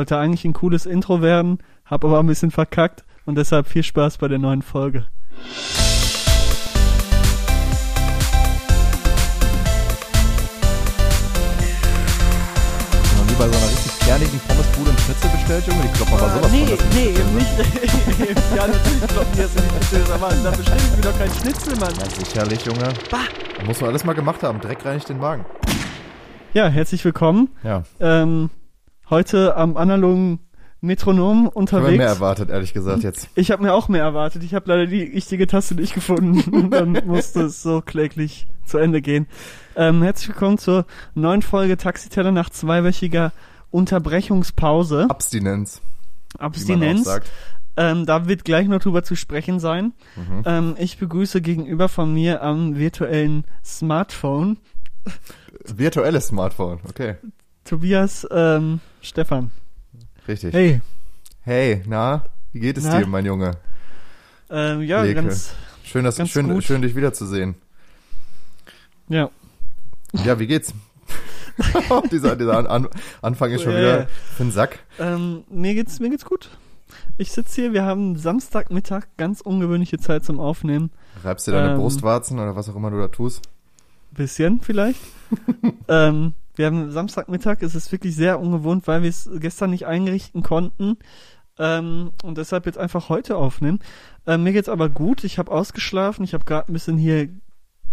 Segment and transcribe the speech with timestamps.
[0.00, 4.16] Sollte eigentlich ein cooles Intro werden, hab aber ein bisschen verkackt und deshalb viel Spaß
[4.16, 5.04] bei der neuen Folge.
[13.14, 15.82] Noch nie bei so einer richtig kernigen Pommesbude einen Schnitzel bestellt, Junge?
[15.82, 16.78] Die kloppen aber sowas nee, von.
[16.78, 17.38] das nee, Schnitzel, eben ne?
[17.38, 18.56] nicht.
[18.56, 21.34] ja, natürlich kloppen die jetzt in die Schnitzel, aber da bestelle ich mir doch keinen
[21.34, 21.92] Schnitzel, Mann.
[21.92, 22.88] Ja, sicherlich, Junge.
[23.10, 23.18] Bah.
[23.66, 24.62] Muss man alles mal gemacht haben.
[24.62, 25.44] Dreck reinigt den Magen.
[26.54, 27.50] Ja, herzlich willkommen.
[27.62, 27.82] Ja.
[28.00, 28.48] Ähm,
[29.10, 30.40] heute am analogen
[30.80, 31.98] Metronom Ich habe unterwegs.
[31.98, 33.28] mehr erwartet, ehrlich gesagt, jetzt.
[33.34, 34.42] Ich habe mir auch mehr erwartet.
[34.44, 36.40] Ich habe leider die richtige Taste nicht gefunden.
[36.56, 39.26] Und dann musste es so kläglich zu Ende gehen.
[39.76, 43.32] Ähm, herzlich willkommen zur neuen Folge Taxiteller nach zweiwöchiger
[43.70, 45.06] Unterbrechungspause.
[45.10, 45.82] Abstinenz,
[46.38, 47.08] Abstinenz.
[47.76, 49.92] Ähm, da wird gleich noch drüber zu sprechen sein.
[50.16, 50.42] Mhm.
[50.44, 54.58] Ähm, ich begrüße gegenüber von mir am virtuellen Smartphone
[55.66, 57.16] Virtuelles Smartphone, okay.
[57.64, 59.50] Tobias ähm, Stefan.
[60.26, 60.52] Richtig.
[60.54, 60.80] Hey.
[61.42, 62.24] Hey, na?
[62.52, 62.98] Wie geht es Na?
[62.98, 63.52] dir, mein Junge?
[64.50, 65.22] Ähm, ja, Leke.
[65.22, 65.52] ganz,
[65.84, 66.64] Schön, dass, Ganz schön, gut.
[66.64, 67.54] schön, dich wiederzusehen.
[69.08, 69.30] ja.
[70.24, 70.74] Ja, wie geht's?
[72.10, 72.88] dieser dieser an an
[73.22, 74.80] Anfang ist schon Ja, wieder für den Sack.
[74.98, 76.50] Ähm, mir geht's, mir geht's gut.
[77.16, 80.90] Ich sitze hier, wir haben Samstagmittag, ganz ungewöhnliche Zeit zum Aufnehmen.
[81.22, 81.78] Reibst dir deine Ähm.
[81.78, 83.42] Brustwarzen oder was auch immer du da tust?
[84.10, 85.00] Bisschen vielleicht.
[85.88, 90.42] ähm, wir haben Samstagmittag, es ist wirklich sehr ungewohnt, weil wir es gestern nicht einrichten
[90.42, 90.98] konnten.
[91.58, 93.78] Ähm, und deshalb jetzt einfach heute aufnehmen.
[94.26, 97.30] Ähm, mir geht's aber gut, ich habe ausgeschlafen, ich habe gerade ein bisschen hier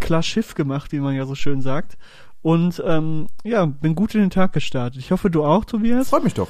[0.02, 1.98] klar Schiff gemacht, wie man ja so schön sagt.
[2.42, 5.00] Und ähm, ja, bin gut in den Tag gestartet.
[5.00, 6.10] Ich hoffe, du auch, Tobias.
[6.10, 6.50] Freut mich doch.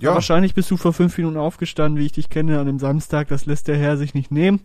[0.00, 0.12] Ja.
[0.12, 3.28] Wahrscheinlich bist du vor fünf Minuten aufgestanden, wie ich dich kenne, an einem Samstag.
[3.28, 4.60] Das lässt der Herr sich nicht nehmen.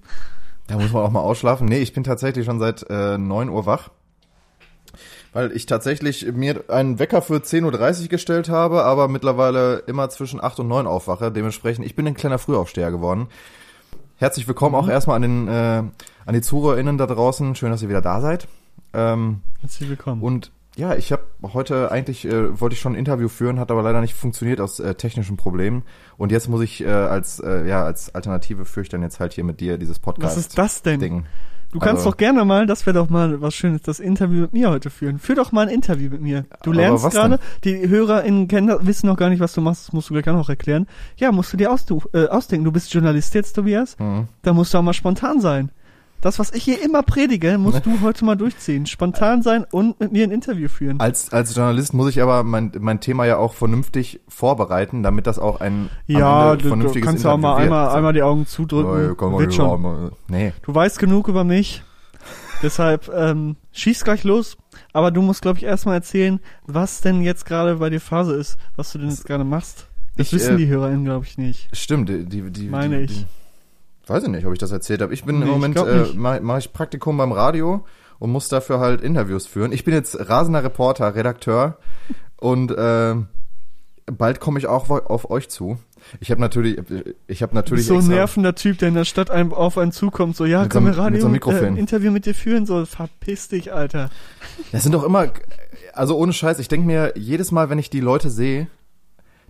[0.68, 1.66] da muss man auch mal ausschlafen.
[1.66, 3.90] Nee, ich bin tatsächlich schon seit äh, 9 Uhr wach.
[5.32, 10.44] Weil ich tatsächlich mir einen Wecker für 10.30 Uhr gestellt habe, aber mittlerweile immer zwischen
[10.44, 11.32] 8 und 9 aufwache.
[11.32, 13.28] Dementsprechend, ich bin ein kleiner Frühaufsteher geworden.
[14.18, 15.84] Herzlich willkommen auch erstmal an den äh,
[16.26, 17.56] an die ZuhörerInnen da draußen.
[17.56, 18.48] Schön, dass ihr wieder da seid.
[18.94, 20.22] Ähm, Herzlich willkommen.
[20.22, 21.24] Und ja, ich habe
[21.54, 24.80] heute eigentlich äh, wollte ich schon ein Interview führen, hat aber leider nicht funktioniert aus
[24.80, 25.84] äh, technischen Problemen.
[26.18, 29.34] Und jetzt muss ich äh, als äh, ja als Alternative führe ich dann jetzt halt
[29.34, 30.36] hier mit dir dieses Podcast.
[30.36, 31.00] Was ist das denn?
[31.00, 31.26] Ding.
[31.72, 34.54] Du kannst Also- doch gerne mal, das wäre doch mal was Schönes, das Interview mit
[34.54, 35.20] mir heute führen.
[35.20, 36.46] Führ doch mal ein Interview mit mir.
[36.64, 39.94] Du Aber lernst gerade, die HörerInnen kennen, wissen noch gar nicht, was du machst, das
[39.94, 40.88] musst du gleich auch noch erklären.
[41.18, 42.66] Ja, musst du dir ausdu äh, ausdenken.
[42.66, 43.98] Du bist Journalist jetzt, Tobias.
[44.00, 44.28] Mhm.
[44.42, 45.70] Da musst du auch mal spontan sein.
[46.22, 48.86] Das, was ich hier immer predige, musst du heute mal durchziehen.
[48.86, 51.00] Spontan sein und mit mir ein Interview führen.
[51.00, 55.40] Als als Journalist muss ich aber mein mein Thema ja auch vernünftig vorbereiten, damit das
[55.40, 57.80] auch ein am Ja, Ende du, du vernünftiges kannst ja auch mal Interview wird.
[57.80, 59.16] einmal, einmal die Augen zudrücken.
[59.18, 60.12] Ja, Wird schon.
[60.28, 61.84] Nee, Du weißt genug über mich.
[62.62, 64.58] Deshalb ähm, schieß gleich los.
[64.92, 68.58] Aber du musst, glaube ich, erstmal erzählen, was denn jetzt gerade bei dir Phase ist,
[68.76, 69.88] was du denn jetzt gerade machst.
[70.18, 71.70] Das Ich, wissen äh, die HörerInnen, glaube ich, nicht.
[71.72, 73.20] Stimmt, die, die, die Meine die, ich.
[73.20, 73.26] Die,
[74.10, 75.14] weiß ich nicht, ob ich das erzählt habe.
[75.14, 77.86] Ich bin Nee, im Moment äh, mache mach ich Praktikum beim Radio
[78.20, 79.72] und muss dafür halt Interviews führen.
[79.72, 81.78] Ich bin jetzt rasender Reporter, Redakteur
[82.38, 83.16] und äh,
[84.06, 85.78] bald komme ich auch auf euch zu.
[86.20, 86.80] Ich habe natürlich,
[87.28, 90.36] ich habe natürlich so ein nervender Typ, der in der Stadt einem auf einen zukommt,
[90.36, 91.64] so, ja, komm so Radio, mit so Mikrofon.
[91.64, 94.10] äh, ein Interview mit dir führen, so, verpiss dich, Alter.
[94.72, 95.32] Das sind doch immer,
[95.94, 98.68] also ohne Scheiß, ich denke mir, jedes Mal, wenn ich die Leute sehe,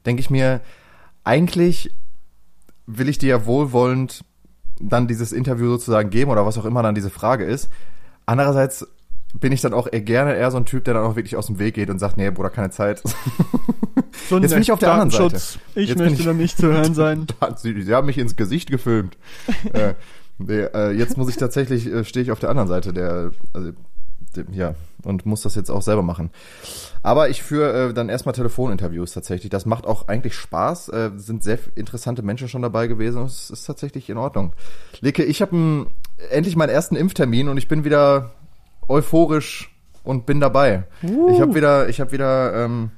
[0.05, 0.61] denke ich mir,
[1.23, 1.93] eigentlich
[2.87, 4.23] will ich dir ja wohlwollend
[4.79, 7.69] dann dieses Interview sozusagen geben oder was auch immer dann diese Frage ist.
[8.25, 8.87] Andererseits
[9.33, 11.47] bin ich dann auch eher gerne eher so ein Typ, der dann auch wirklich aus
[11.47, 13.03] dem Weg geht und sagt, nee, Bruder, keine Zeit.
[14.27, 15.37] So Jetzt bin ich auf der anderen Seite.
[15.75, 17.25] Ich Jetzt möchte ich- da nicht zu hören sein.
[17.57, 19.17] Sie, sie haben mich ins Gesicht gefilmt.
[19.73, 19.93] äh,
[20.39, 23.71] nee, äh, jetzt muss ich tatsächlich, äh, stehe ich auf der anderen Seite der, also,
[24.35, 26.29] dem, ja, und muss das jetzt auch selber machen.
[27.03, 29.49] Aber ich führe äh, dann erstmal Telefoninterviews tatsächlich.
[29.49, 30.89] Das macht auch eigentlich Spaß.
[30.89, 33.23] Äh, sind sehr interessante Menschen schon dabei gewesen.
[33.23, 34.53] Es ist tatsächlich in Ordnung.
[34.99, 35.87] Leke, ich habe
[36.29, 38.31] endlich meinen ersten Impftermin und ich bin wieder
[38.87, 39.73] euphorisch
[40.03, 40.83] und bin dabei.
[41.03, 41.33] Uh.
[41.33, 42.91] Ich habe wieder, ich habe wieder, ähm,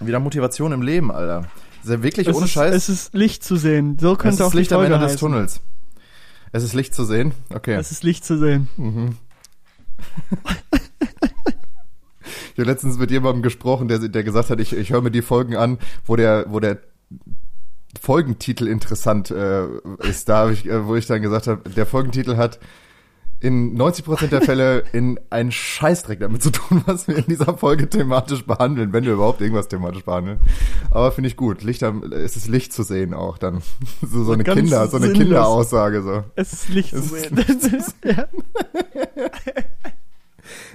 [0.00, 1.46] wieder Motivation im Leben, Alter.
[1.82, 2.74] Sehr wirklich Es ohne ist, Scheiß.
[2.74, 3.96] es ist Licht zu sehen.
[4.00, 5.18] So Es könnte auch ist die Licht am Ende des heißen.
[5.18, 5.60] Tunnels.
[6.52, 7.32] Es ist Licht zu sehen.
[7.54, 7.74] Okay.
[7.74, 8.68] Es ist Licht zu sehen.
[8.76, 9.16] Mhm.
[12.58, 15.22] Ich habe letztens mit jemandem gesprochen, der, der gesagt hat, ich, ich höre mir die
[15.22, 16.78] Folgen an, wo der, wo der
[18.00, 19.66] Folgentitel interessant äh,
[20.00, 20.28] ist.
[20.28, 22.58] Da habe ich, äh, wo ich dann gesagt habe, der Folgentitel hat
[23.38, 27.88] in 90% der Fälle in einen Scheißdreck damit zu tun, was wir in dieser Folge
[27.88, 30.40] thematisch behandeln, wenn wir überhaupt irgendwas thematisch behandeln.
[30.90, 31.62] Aber finde ich gut.
[31.62, 33.62] Licht am, es ist Licht zu sehen auch dann.
[34.02, 35.22] So, so eine ganz Kinder, so eine sinnlos.
[35.22, 36.24] Kinderaussage so.
[36.34, 38.16] Es ist Licht zu Es ist sehen.
[38.16, 38.26] ja.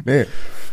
[0.05, 0.25] Nee.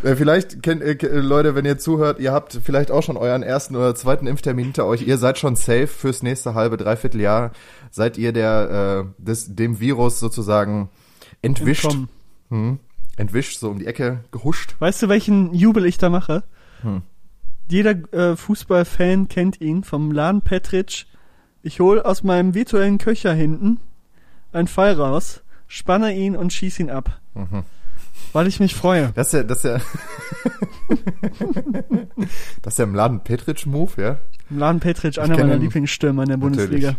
[0.02, 3.42] Äh, vielleicht kennt äh, äh, Leute, wenn ihr zuhört, ihr habt vielleicht auch schon euren
[3.42, 5.02] ersten oder zweiten Impftermin hinter euch.
[5.02, 7.52] Ihr seid schon safe fürs nächste halbe, dreiviertel Jahr.
[7.90, 10.88] Seid ihr der äh, des, dem Virus sozusagen
[11.42, 12.08] entwischt, Entkommen.
[12.48, 12.78] hm,
[13.16, 14.76] entwischt, so um die Ecke gehuscht.
[14.78, 16.44] Weißt du, welchen Jubel ich da mache?
[16.82, 17.02] Hm.
[17.68, 21.06] Jeder äh, Fußballfan kennt ihn vom Laden Petric.
[21.62, 23.80] Ich hol aus meinem virtuellen Köcher hinten
[24.52, 27.20] einen Pfeil raus, spanne ihn und schieß ihn ab.
[27.34, 27.64] Mhm.
[28.32, 29.12] Weil ich mich freue.
[29.14, 29.78] Das ist ja, das ist ja,
[32.62, 34.18] das ist ja im Laden Petric-Move, ja?
[34.50, 35.60] Im Laden Petric, einer meiner ihn.
[35.62, 36.36] Lieblingsstürmer in der.
[36.36, 36.96] Bundesliga.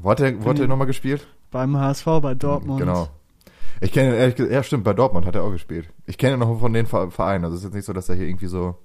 [0.00, 1.26] Wo hat er, wo hat er nochmal gespielt?
[1.50, 2.80] Beim HSV, bei Dortmund.
[2.80, 3.08] Genau.
[3.80, 5.88] Ich kenne ihn ehrlich gesagt, ja stimmt, bei Dortmund hat er auch gespielt.
[6.06, 7.44] Ich kenne ihn noch von den Ver- Vereinen.
[7.44, 8.76] Also es ist jetzt nicht so, dass er hier irgendwie so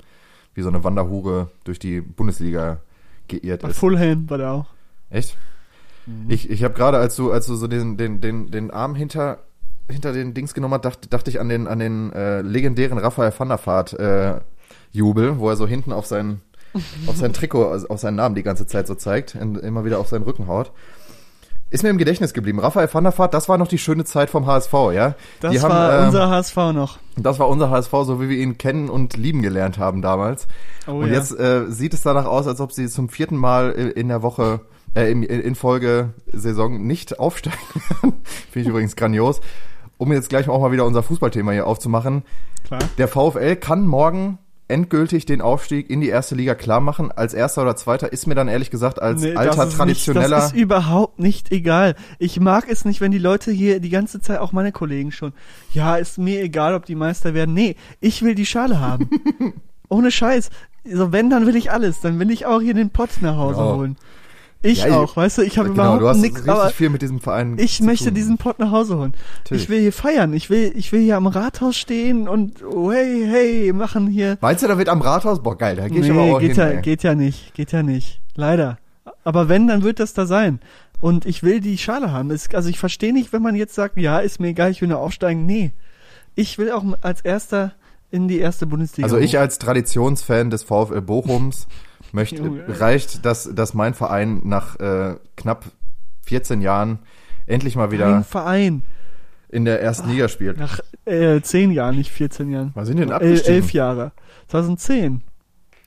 [0.53, 2.79] wie so eine Wanderhure durch die Bundesliga
[3.27, 3.77] geirrt Bei ist.
[3.77, 4.65] Fulham war der auch.
[5.09, 5.37] Echt?
[6.05, 6.25] Mhm.
[6.29, 9.39] Ich, ich habe gerade, als du, als du so den, den, den, den Arm hinter,
[9.89, 13.33] hinter den Dings genommen hast, dachte, dachte ich an den, an den äh, legendären Raphael
[13.37, 14.39] van der Vaart äh,
[14.91, 16.41] Jubel, wo er so hinten auf sein,
[17.07, 19.99] auf sein Trikot, also auf seinen Namen die ganze Zeit so zeigt, und immer wieder
[19.99, 20.71] auf seinen Rücken haut.
[21.71, 22.59] Ist mir im Gedächtnis geblieben.
[22.59, 25.15] Raphael van der Vaart, das war noch die schöne Zeit vom HSV, ja?
[25.41, 26.99] Das die war haben, ähm, unser HSV noch.
[27.17, 30.47] das war unser HSV, so wie wir ihn kennen und lieben gelernt haben damals.
[30.87, 31.15] Oh und ja.
[31.15, 34.61] jetzt äh, sieht es danach aus, als ob sie zum vierten Mal in der Woche,
[34.93, 37.57] äh, in, in Folge Saison nicht aufsteigen
[37.89, 38.13] werden.
[38.23, 39.41] Finde ich übrigens grandios.
[39.97, 42.23] Um jetzt gleich auch mal wieder unser Fußballthema hier aufzumachen.
[42.65, 42.79] Klar.
[42.97, 47.11] Der VfL kann morgen endgültig den Aufstieg in die erste Liga klar machen.
[47.11, 50.27] Als erster oder zweiter ist mir dann ehrlich gesagt als Nee, alter das ist traditioneller.
[50.37, 51.95] Nicht, das ist überhaupt nicht egal.
[52.17, 55.33] Ich mag es nicht, wenn die Leute hier die ganze Zeit, auch meine Kollegen schon,
[55.71, 57.53] ja, ist mir egal, ob die Meister werden.
[57.53, 59.07] Nee, ich will die Schale haben.
[59.89, 60.49] Ohne Scheiß.
[60.83, 62.01] So, wenn, dann will ich alles.
[62.01, 63.75] Dann will ich auch hier den Pott nach Hause Genau.
[63.77, 63.97] holen.
[64.65, 67.01] Ich Ja, auch, weißt du, ich habe genau, überhaupt du hast nichts, richtig viel mit
[67.01, 67.57] diesem Verein.
[67.59, 68.15] ich möchte tun.
[68.15, 69.13] diesen Pott nach Hause holen.
[69.43, 69.63] Natürlich.
[69.63, 70.33] Ich will hier feiern.
[70.33, 74.37] Ich will, ich will hier am Rathaus stehen und oh, hey, hey, machen hier.
[74.41, 75.43] Meinst du, da wird am Rathaus?
[75.43, 76.59] Boah, geil, da gehe ich nee, aber auch geht hin.
[76.59, 76.81] ja, ey.
[76.81, 78.21] geht ja nicht, geht ja nicht.
[78.35, 78.79] Leider.
[79.23, 80.59] Aber wenn, dann wird das da sein.
[80.99, 82.31] Und ich will die Schale haben.
[82.31, 84.89] Es, also ich verstehe nicht, wenn man jetzt sagt, ja, ist mir egal, ich will
[84.89, 85.45] nur aufsteigen.
[85.45, 85.71] Nee.
[86.33, 87.73] Ich will auch als erster
[88.11, 89.05] in die erste Bundesliga.
[89.05, 91.67] Also ich als Traditionsfan des VfL Bochums
[92.15, 92.63] möchte, Junge.
[92.79, 95.65] reicht, dass, dass mein Verein nach äh, knapp
[96.23, 96.99] 14 Jahren
[97.45, 98.81] endlich mal Ein wieder Verein.
[99.49, 100.57] in der ersten Liga spielt.
[100.57, 102.71] Nach äh, zehn Jahren, nicht 14 Jahren.
[102.73, 103.53] Wann sind denn El, abgestiegen?
[103.55, 104.11] elf Jahre.
[104.47, 105.21] 2010.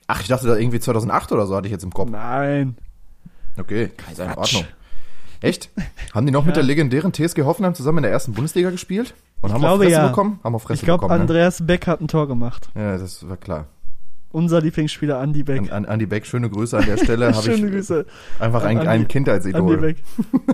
[0.06, 2.10] Ach, ich dachte da irgendwie 2008 oder so hatte ich jetzt im Kopf.
[2.10, 2.76] Nein.
[3.58, 4.38] Okay, ist ja in.
[4.38, 4.64] Ordnung.
[5.40, 5.70] Echt?
[6.14, 6.62] Haben die noch mit Ja.
[6.62, 9.14] der legendären TSG Hoffenheim zusammen in der ersten Bundesliga gespielt?
[9.40, 10.08] Und Ich haben glaube, auf Fresse ja.
[10.08, 10.40] bekommen?
[10.42, 12.70] Haben auf Fresse Ich glaube, bekommen, Andreas Beck hat ein Tor gemacht.
[12.74, 12.82] ne?
[12.82, 13.66] Ja, das war klar.
[14.30, 15.60] Unser Lieblingsspieler Andi Beck.
[15.62, 17.32] An, an Andi Beck, schöne Grüße an der Stelle.
[17.34, 18.04] Habe Schöne ich Grüße.
[18.38, 19.78] einfach ein, Andi- ein Kindheitsidol.
[19.78, 19.96] Beck.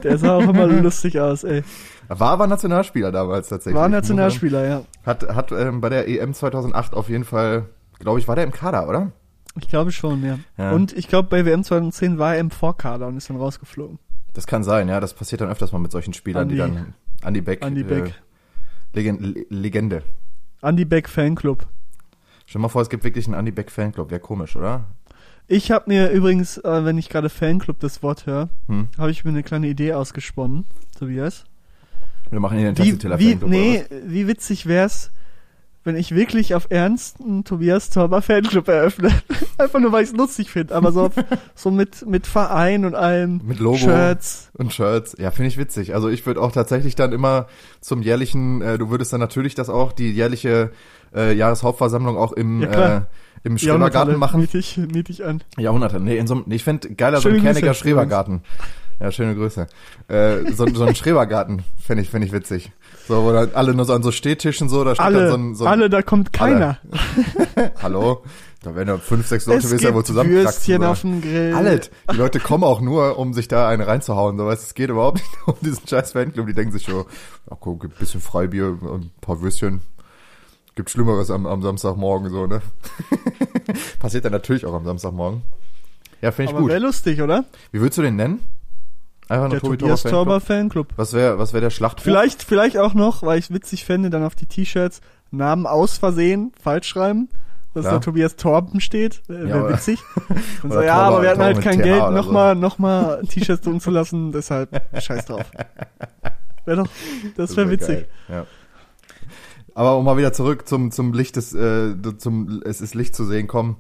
[0.03, 1.62] Der sah auch immer lustig aus, ey.
[2.09, 3.75] War aber Nationalspieler damals tatsächlich.
[3.81, 4.82] War Nationalspieler, ja.
[5.05, 7.67] Hat, hat ähm, bei der EM 2008 auf jeden Fall,
[7.99, 9.11] glaube ich, war der im Kader, oder?
[9.61, 10.38] Ich glaube schon, ja.
[10.56, 10.73] Ja.
[10.73, 13.99] Und ich glaube, bei WM 2010 war er im Vorkader und ist dann rausgeflogen.
[14.35, 15.00] Das kann sein, ja.
[15.00, 16.77] Das passiert dann öfters mal mit solchen Spielern, die Andi.
[16.77, 18.06] dann Andi Beck, Andi Beck.
[18.06, 18.12] Äh,
[19.00, 20.03] Legend, Le- Legende.
[20.61, 21.67] Andi Beck Fanclub.
[22.46, 24.11] Stell dir mal vor, es gibt wirklich einen Andi Beck Fanclub.
[24.11, 24.85] Wäre komisch, oder?
[25.46, 28.88] Ich habe mir übrigens, äh, wenn ich gerade Fanclub das Wort höre, Hm.
[28.99, 30.64] habe ich mir eine kleine Idee ausgesponnen,
[30.99, 31.44] Tobias.
[32.31, 33.50] Wir machen hier den Taxiteller wie, Fanclub.
[33.50, 35.11] nee, wie witzig wär's,
[35.85, 39.10] wenn ich wirklich auf Ernst einen Tobias Torber Fanclub eröffne.
[39.58, 41.10] Einfach nur, weil ich es lustig finde, aber so,
[41.55, 43.43] so mit, mit Verein und allem.
[43.44, 43.77] Mit Logo.
[43.77, 44.51] Shirts.
[44.55, 45.15] Und Shirts.
[45.19, 45.94] Ja, finde ich witzig.
[45.94, 47.48] Also ich würde auch tatsächlich dann immer
[47.82, 50.70] zum jährlichen, äh, du würdest dann natürlich das auch, die jährliche
[51.15, 53.01] äh, Jahreshauptversammlung auch im, Ja, äh,
[53.43, 54.41] im Schrebergarten machen.
[54.41, 55.43] Miet ich an.
[55.59, 56.01] Jahrhunderte.
[56.01, 57.75] Nee, in so einem, nee, ich fände geiler so Schöne ein Grüße Kerniger.
[57.75, 58.43] Schrebergarten.
[59.01, 59.67] Ja, schöne Grüße.
[60.09, 62.73] Äh, so, so ein Schrebergarten fände ich, fände ich witzig.
[63.06, 65.37] So, wo dann alle nur so an so Stehtischen so, da steht Alle, dann so
[65.37, 66.79] ein, so ein alle, da kommt keiner.
[67.83, 68.23] Hallo?
[68.63, 70.81] Da werden ja fünf, sechs Leute, es willst ja wohl zusammenkraxen.
[70.81, 70.87] So.
[70.87, 71.53] auf dem Grill.
[71.55, 71.91] Alles.
[72.11, 74.39] Die Leute kommen auch nur, um sich da eine reinzuhauen.
[74.39, 76.47] So, weißt, es geht überhaupt nicht um diesen scheiß Fanclub.
[76.47, 77.05] Die denken sich so,
[77.51, 79.83] ja, guck, ein bisschen Freibier, ein paar Würstchen.
[80.77, 82.61] Gibt Schlimmeres am, am Samstagmorgen, so, ne?
[84.01, 85.43] Passiert dann natürlich auch am Samstagmorgen.
[86.21, 86.71] Ja, finde ich Aber gut.
[86.71, 87.45] wäre lustig, oder?
[87.71, 88.41] Wie würdest du den nennen?
[89.29, 90.89] Einfach Der Tobi Tobias Tauber Torber Fanclub?
[90.89, 90.89] Fanclub.
[90.97, 92.03] Was wäre, was wäre der Schlachthof?
[92.05, 95.01] Vielleicht, vielleicht auch noch, weil ich witzig fände, dann auf die T-Shirts
[95.31, 97.29] Namen aus Versehen falsch schreiben,
[97.73, 97.93] dass Ja.
[97.93, 99.23] da Tobias Torben steht.
[99.29, 100.01] Ja, Wäre oder- witzig.
[100.63, 102.13] Und so, ja, Torber- aber wir hatten halt kein Geld, oder so.
[102.15, 105.51] nochmal noch mal T-Shirts drucken zu lassen, deshalb scheiß drauf.
[106.67, 106.89] Wäre doch,
[107.37, 107.97] das wäre wär witzig.
[107.97, 108.47] geil, Ja.
[109.75, 113.25] Aber um mal wieder zurück zum, zum Licht des, äh, zum Es ist Licht zu
[113.25, 113.77] sehen kommen.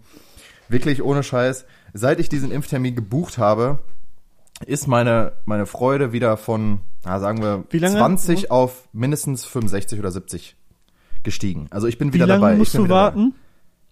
[0.68, 1.66] Wirklich ohne Scheiß.
[1.92, 3.78] Seit ich diesen Impftermin gebucht habe,
[4.66, 7.96] ist meine, meine Freude wieder von, na, sagen wir, Wie lange?
[7.96, 10.56] 20 auf mindestens 65 oder 70
[11.22, 11.66] gestiegen.
[11.70, 12.52] Also ich bin Wie wieder lange dabei.
[12.54, 13.34] ich musst bin du warten?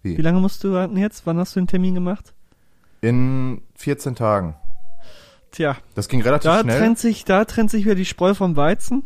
[0.01, 0.17] Wie?
[0.17, 1.25] Wie lange musst du warten jetzt?
[1.25, 2.33] Wann hast du den Termin gemacht?
[3.01, 4.55] In 14 Tagen.
[5.51, 6.79] Tja, Das ging relativ da schnell.
[6.79, 9.03] trennt sich, da trennt sich wieder die Spreu vom Weizen.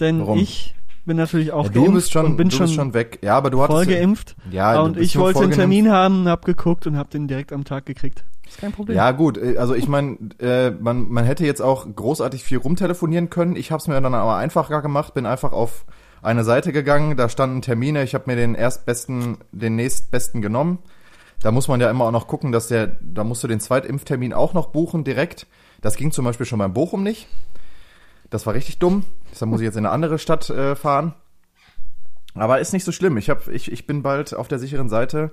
[0.00, 0.38] Denn Warum?
[0.38, 2.94] ich bin natürlich auch Ja, du geimpft bist schon, und bin du schon, bist schon
[2.94, 3.18] weg.
[3.22, 4.36] Ja, aber du hattest voll geimpft.
[4.50, 5.52] Ja, du und ich wollte einen.
[5.52, 8.24] Termin haben, hab geguckt und hab den direkt am Tag gekriegt.
[8.46, 8.96] Ist kein Problem.
[8.96, 13.30] Ja, gut, äh, also ich meine, äh, man, man hätte jetzt auch großartig viel rumtelefonieren
[13.30, 13.56] können.
[13.56, 15.84] Ich habe es mir dann aber einfacher gemacht, bin einfach auf
[16.22, 20.78] eine Seite gegangen, da standen Termine, ich habe mir den erstbesten, den nächstbesten genommen.
[21.42, 24.32] Da muss man ja immer auch noch gucken, dass der, da musst du den Zweitimpftermin
[24.32, 25.48] auch noch buchen direkt.
[25.80, 27.26] Das ging zum Beispiel schon beim Bochum nicht.
[28.32, 29.04] Das war richtig dumm.
[29.30, 31.14] Deshalb muss ich jetzt in eine andere Stadt äh, fahren.
[32.34, 33.18] Aber ist nicht so schlimm.
[33.18, 35.32] Ich, hab, ich, ich bin bald auf der sicheren Seite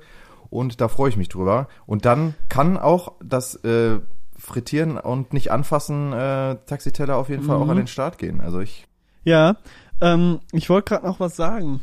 [0.50, 1.68] und da freue ich mich drüber.
[1.86, 4.00] Und dann kann auch das äh,
[4.38, 7.70] Frittieren und nicht anfassen äh, Taxiteller auf jeden Fall auch Mhm.
[7.72, 8.42] an den Start gehen.
[8.42, 8.86] Also ich.
[9.24, 9.56] Ja,
[10.02, 11.80] ähm, ich wollte gerade noch was sagen.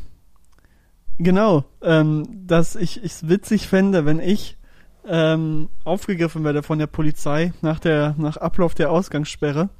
[1.18, 4.58] Genau, ähm, dass ich es witzig fände, wenn ich
[5.06, 9.70] ähm, aufgegriffen werde von der Polizei nach der nach Ablauf der Ausgangssperre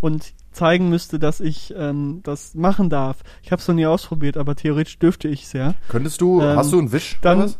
[0.00, 3.22] und zeigen müsste, dass ich ähm, das machen darf.
[3.42, 5.74] Ich habe es noch nie ausprobiert, aber theoretisch dürfte ich es ja.
[5.88, 7.18] Könntest du, Ähm, hast du einen Wisch?
[7.22, 7.52] dann-?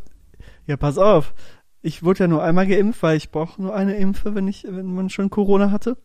[0.67, 1.35] Ja, pass auf.
[1.83, 4.95] Ich wurde ja nur einmal geimpft, weil ich brauche nur eine Impfe, wenn ich, wenn
[4.95, 5.97] man schon Corona hatte.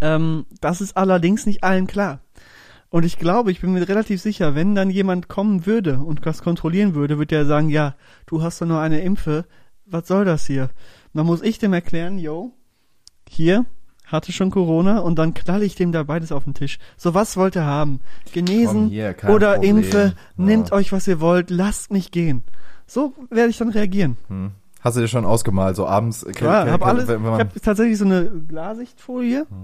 [0.00, 2.20] Ähm, das ist allerdings nicht allen klar.
[2.90, 6.42] Und ich glaube, ich bin mir relativ sicher, wenn dann jemand kommen würde und das
[6.42, 9.44] kontrollieren würde, würde er sagen, ja, du hast doch nur eine Impfe,
[9.84, 10.62] was soll das hier?
[11.12, 12.52] Und dann muss ich dem erklären, yo,
[13.28, 13.66] hier,
[14.08, 16.78] hatte schon Corona und dann knall ich dem da beides auf den Tisch.
[16.96, 18.00] So, was wollt ihr haben?
[18.32, 19.76] Genesen hier, oder Problem.
[19.78, 20.44] Impfe, Ja.
[20.44, 22.42] nehmt euch, was ihr wollt, lasst mich gehen.
[22.86, 24.16] So werde ich dann reagieren.
[24.28, 24.50] Hm.
[24.80, 26.24] Hast du dir schon ausgemalt, so abends?
[26.34, 29.42] Klar, ke- hab alles, wenn man- ich habe tatsächlich so eine Klarsichtfolie.
[29.50, 29.56] Auch.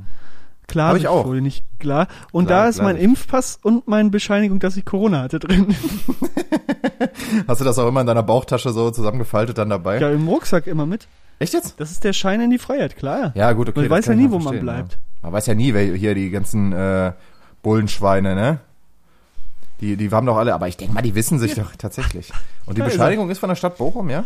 [0.66, 2.08] Klarsichtfolie, nicht klar.
[2.32, 2.96] Und Klar, da ist mein.
[2.96, 5.74] Impfpass und meine Bescheinigung, dass ich Corona hatte drin.
[7.46, 10.00] Hast du das auch immer in deiner Bauchtasche so zusammengefaltet dann dabei?
[10.00, 11.06] ja, im Rucksack immer mit.
[11.38, 11.79] Echt jetzt?
[11.81, 13.33] Das ist der Schein in die Freiheit, klar.
[13.35, 13.81] Ja, gut, okay.
[13.81, 14.93] Man weiß ja nie, wo man bleibt.
[14.93, 14.99] Ja.
[15.23, 17.12] Man weiß ja nie, wer hier die ganzen äh,
[17.62, 18.61] Bullenschweine, ne?
[19.81, 22.31] Die, die haben doch alle, aber ich denke mal, die wissen sich doch tatsächlich.
[22.67, 24.25] Und die Ja, ist Bescheinigung ist von der Stadt Bochum, ja?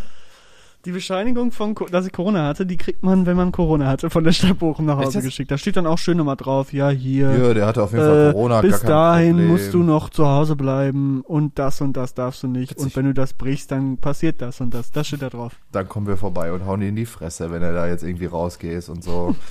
[0.85, 4.23] Die Bescheinigung, von, dass ich Corona hatte, die kriegt man, wenn man Corona hatte, von
[4.23, 5.51] der Stadt Bochum nach Hause geschickt.
[5.51, 7.35] Da steht dann auch schön nochmal drauf, ja, hier.
[7.37, 8.61] Ja, der hatte auf jeden Fall äh, Corona.
[8.61, 9.47] bis dahin Problem.
[9.49, 12.71] musst du noch zu Hause bleiben und das und das darfst du nicht.
[12.71, 12.85] Witzig.
[12.85, 14.91] Und wenn du das brichst, dann passiert das und das.
[14.91, 15.53] Das steht da drauf.
[15.73, 18.27] Dann kommen wir vorbei und hauen dir in die Fresse, wenn er da jetzt irgendwie
[18.27, 19.35] rausgehst und so.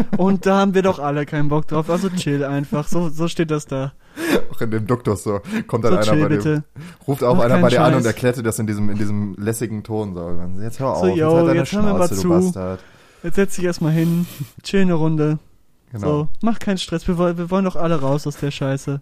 [0.16, 1.90] Und da haben wir doch alle keinen Bock drauf.
[1.90, 2.88] Also chill einfach.
[2.88, 3.92] So, so steht das da.
[4.50, 5.40] Auch in dem Duktus so.
[5.66, 6.36] Kommt dann So einer chill bei dir.
[6.36, 6.64] bitte.
[7.06, 9.34] Ruft auch Mach einer bei dir an und erklärt dir das in diesem, in diesem
[9.38, 10.01] lässigen Ton.
[10.04, 12.28] So, jetzt hör auf, So, jetzt, yo, halt deine jetzt mir mal Schnauze, du zu.
[12.28, 12.80] Bastard.
[13.22, 14.26] Jetzt setz dich erstmal hin.
[14.62, 15.38] Chill eine Runde.
[15.92, 16.06] Genau.
[16.06, 17.06] So, mach keinen Stress.
[17.06, 19.00] Wir, wollen- wir wollen doch alle raus aus der Scheiße.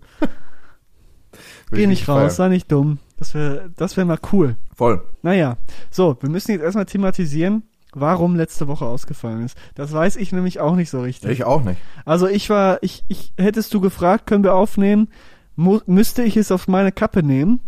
[1.71, 2.99] Geh ich nicht raus, sei nicht dumm.
[3.19, 4.57] Das wäre das wär mal cool.
[4.75, 5.03] Voll.
[5.23, 5.57] Naja,
[5.91, 7.63] so, wir müssen jetzt erstmal thematisieren,
[7.95, 9.57] warum letzte Woche ausgefallen ist.
[9.77, 11.31] Das weiß ich nämlich auch nicht so richtig.
[11.31, 11.81] Ich auch nicht.
[12.05, 15.09] Also ich war, ich, ich, hättest du gefragt, können wir aufnehmen,
[15.55, 17.61] mu müsste ich es auf meine Kappe nehmen?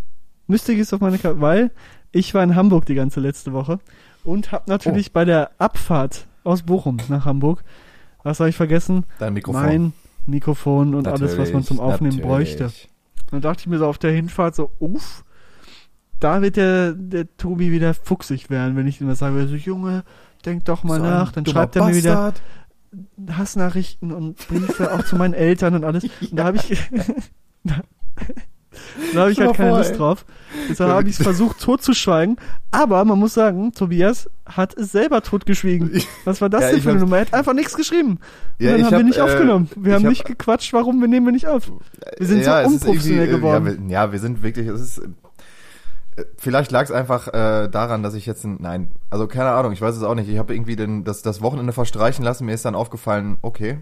[0.48, 1.70] Müsste ich es auf meine Kappe, weil
[2.12, 3.78] ich war in Hamburg die ganze letzte Woche
[4.25, 5.14] und habe natürlich Oh.
[5.14, 7.62] bei der Abfahrt aus Bochum nach Hamburg,
[8.23, 9.04] was habe ich vergessen?
[9.19, 9.62] Dein Mikrofon.
[9.62, 9.92] Mein
[10.26, 12.57] Mikrofon und alles, was man zum Natürlich, Aufnehmen natürlich.
[12.57, 12.73] bräuchte.
[13.31, 15.25] Dann dachte ich mir so auf der Hinfahrt so, uff,
[16.21, 19.49] da wird der, der Tobi wieder fuchsig werden, wenn ich ihm das sage.
[19.49, 20.04] So, Junge,
[20.45, 21.33] denk doch mal So nach.
[21.33, 22.35] Dann schreibt er mir wieder.
[23.31, 26.04] Hassnachrichten und Briefe auch zu meinen Eltern und alles.
[26.04, 26.71] Und da habe ich,
[29.14, 30.25] da, habe ich halt keine Lust drauf.
[30.69, 32.37] Deshalb habe ich es versucht totzuschweigen.
[32.71, 36.02] Aber man muss sagen, Tobias hat es selber totgeschwiegen.
[36.25, 37.17] Was war das Ja, denn für eine Nummer?
[37.17, 38.12] Er hat einfach nichts geschrieben.
[38.12, 38.21] Und
[38.59, 39.71] Ja, dann ich haben wir hab, nicht äh, aufgenommen.
[39.76, 41.71] Wir haben hab- nicht gequatscht, warum wir nehmen wir nicht auf.
[42.19, 43.67] Wir sind ja, so unprofessionell äh, geworden.
[43.67, 48.02] Ja wir, ja, wir sind wirklich, es ist, äh, vielleicht lag es einfach äh, daran,
[48.02, 50.29] dass ich jetzt, ein, nein, also keine Ahnung, ich weiß es auch nicht.
[50.29, 53.79] Ich habe irgendwie den, das, das Wochenende verstreichen lassen, mir ist dann aufgefallen, okay.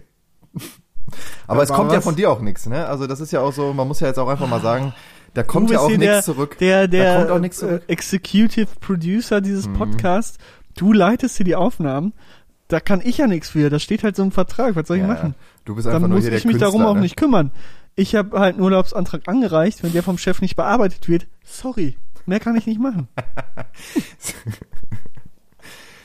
[1.47, 2.03] Aber Da es war kommt ja was.
[2.03, 2.85] von dir auch nichts, ne?
[2.87, 4.93] Also das ist ja auch so, man muss ja jetzt auch einfach mal sagen,
[5.33, 6.57] da kommt ja auch nichts der, zurück.
[6.59, 7.83] Der, der da kommt auch nichts äh, zurück.
[7.87, 9.73] Executive Producer dieses Mhm.
[9.73, 10.37] Podcasts.
[10.75, 12.13] Du leitest hier die Aufnahmen.
[12.67, 13.69] Da kann ich ja nichts für.
[13.69, 14.75] Da steht halt so ein Vertrag.
[14.75, 15.35] Was soll ich Ja, machen?
[15.65, 17.01] Du bist einfach Dann nur muss hier ich der mich Künstler, darum auch ne?
[17.01, 17.51] nicht kümmern.
[17.95, 19.83] Ich habe halt einen Urlaubsantrag angereicht.
[19.83, 21.97] Wenn der vom Chef nicht bearbeitet wird, sorry.
[22.25, 23.07] Mehr kann ich nicht machen.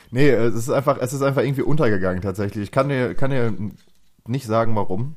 [0.09, 2.63] Nee, es ist einfach, es ist einfach irgendwie untergegangen tatsächlich.
[2.63, 3.53] Ich kann dir, kann dir
[4.29, 5.15] nicht sagen, warum.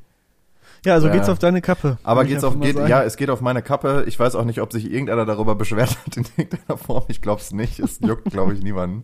[0.83, 1.99] Ja, also Äh, geht's auf deine Kappe.
[2.01, 2.87] Aber geht's auf, geht, sagen.
[2.89, 4.03] ja, es geht auf meine Kappe.
[4.07, 7.03] Ich weiß auch nicht, ob sich irgendeiner darüber beschwert hat in irgendeiner Form.
[7.07, 7.79] Ich glaube es nicht.
[7.79, 9.03] Es juckt, glaube ich, niemanden.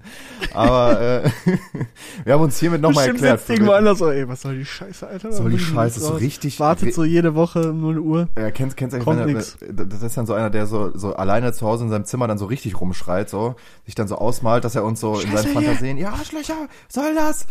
[0.55, 1.29] Aber äh,
[2.23, 3.41] wir haben uns hiermit nochmal erklärt.
[3.41, 5.31] sitzt irgendwo anders so, ey, was soll die Scheiße, Alter?
[5.31, 8.27] Soll die Scheiße, so richtig- Wartet so jede Woche um 0 Uhr.
[8.35, 11.15] Ja, kennst, kennst du Kommt wenn, wenn, das ist dann so einer, der so, so
[11.15, 14.63] alleine zu Hause in seinem Zimmer dann so richtig rumschreit, so, sich dann so ausmalt,
[14.63, 16.55] dass er uns so in Scheiße, seinen Fantasien, ja, Arschlöcher,
[16.89, 17.45] soll das?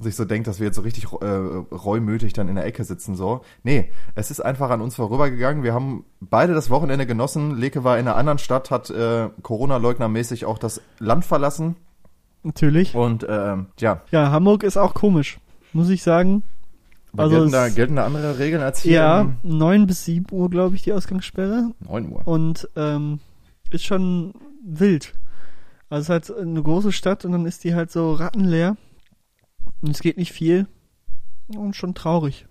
[0.00, 3.14] Sich so denkt, dass wir jetzt so richtig äh, reumütig dann in der Ecke sitzen,
[3.14, 3.42] so.
[3.62, 5.62] Nee, es ist einfach an uns vorübergegangen.
[5.62, 7.56] Wir haben beide das Wochenende genossen.
[7.56, 11.76] Leke war in einer anderen Stadt, hat äh, Corona-leugnermäßig auch das Land verlassen.
[12.42, 12.94] Natürlich.
[12.94, 15.38] Und ähm, ja, Ja, Hamburg ist auch komisch,
[15.72, 16.42] muss ich sagen.
[17.12, 18.92] aber Also gelten, da, gelten da andere Regeln als hier?
[18.92, 21.72] Ja, um 9 bis 7 Uhr, glaube ich, die Ausgangssperre.
[21.86, 22.26] 9 Uhr.
[22.26, 23.20] Und ähm,
[23.70, 24.32] ist schon
[24.64, 25.12] wild.
[25.90, 28.76] Also es ist halt eine große Stadt und dann ist die halt so rattenleer.
[29.82, 30.66] Und es geht nicht viel.
[31.56, 32.46] Und schon traurig.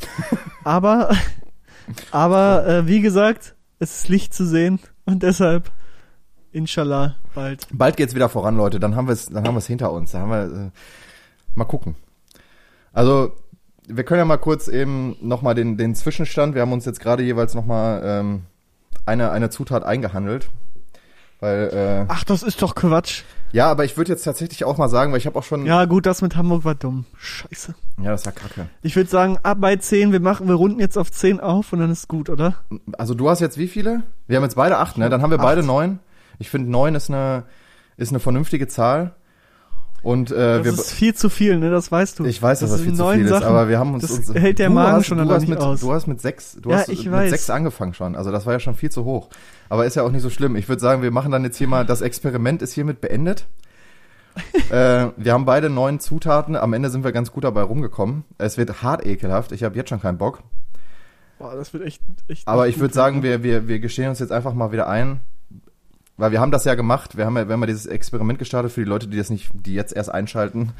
[0.64, 1.14] aber,
[2.10, 5.70] aber äh, wie gesagt, es ist Licht zu sehen und deshalb
[6.52, 7.66] inshallah bald.
[7.72, 8.80] Bald geht's wieder voran, Leute.
[8.80, 10.12] Dann haben wir es, dann haben wir es hinter uns.
[10.12, 10.70] Dann haben wir äh,
[11.54, 11.96] mal gucken.
[12.92, 13.32] Also
[13.86, 16.54] wir können ja mal kurz eben noch mal den den Zwischenstand.
[16.54, 18.42] Wir haben uns jetzt gerade jeweils noch mal ähm,
[19.06, 20.50] eine eine Zutat eingehandelt,
[21.40, 23.22] weil äh, Ach, das ist doch Quatsch.
[23.52, 25.80] ja, aber ich würde jetzt tatsächlich auch mal sagen, weil ich habe auch schon ja,
[25.80, 27.04] Ja, gut, das mit Hamburg war dumm.
[27.18, 27.74] Scheiße.
[28.02, 28.68] das war Kacke.
[28.82, 31.80] Ich würde sagen, ab bei 10, wir machen, wir runden jetzt auf 10 auf und
[31.80, 32.54] dann ist gut, oder?
[32.96, 34.02] Also du hast jetzt wie viele?
[34.26, 35.08] Wir haben jetzt beide acht, ne?
[35.08, 36.00] Dann haben wir beide neun.
[36.38, 37.44] Ich finde neun ist eine
[37.96, 39.14] ist eine vernünftige Zahl.
[40.08, 41.70] Und äh, Das wir ist viel zu viel, ne?
[41.70, 42.24] Das weißt du.
[42.24, 43.44] Ich weiß, dass das, sind viel zu viel ist, Sachen.
[43.44, 45.80] aber wir haben uns, Das uns hält der Magen hast, schon du hast mit, aus.
[45.80, 47.30] Du hast mit sechs, du Ja, hast mit weiß.
[47.30, 48.16] sechs angefangen schon.
[48.16, 49.28] Also das war ja schon viel zu hoch.
[49.68, 50.56] Aber ist ja auch nicht so schlimm.
[50.56, 53.44] Ich würde sagen, wir machen dann jetzt hier mal, das Experiment ist hiermit beendet.
[54.70, 56.56] äh, wir haben beide neun Zutaten.
[56.56, 58.24] Am Ende sind wir ganz gut dabei rumgekommen.
[58.38, 59.52] Es wird hart ekelhaft.
[59.52, 60.42] Ich habe jetzt schon keinen Bock.
[61.38, 64.32] Boah, das wird echt, echt Aber ich würde sagen, wir, wir, wir gestehen uns jetzt
[64.32, 65.20] einfach mal wieder ein.
[66.18, 67.16] Weil wir haben das ja gemacht.
[67.16, 69.50] Wir haben ja, wir haben ja dieses Experiment gestartet für die Leute, die das nicht,
[69.54, 70.72] die jetzt erst einschalten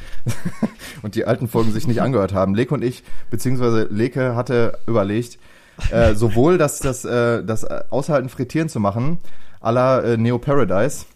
[1.03, 2.55] und die alten Folgen sich nicht angehört haben.
[2.55, 5.39] Leke und ich, beziehungsweise Leke hatte überlegt,
[5.93, 9.19] äh, sowohl das, das, äh, das Aushalten frittieren zu machen,
[9.63, 11.07] à la äh, Neo Paradise.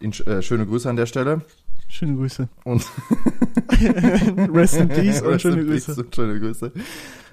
[0.00, 1.40] In, äh, schöne Grüße an der Stelle.
[1.88, 2.48] Schöne Grüße.
[2.64, 2.84] Und
[4.52, 5.94] Rest in Peace und schöne Grüße.
[5.94, 6.72] und schöne Grüße.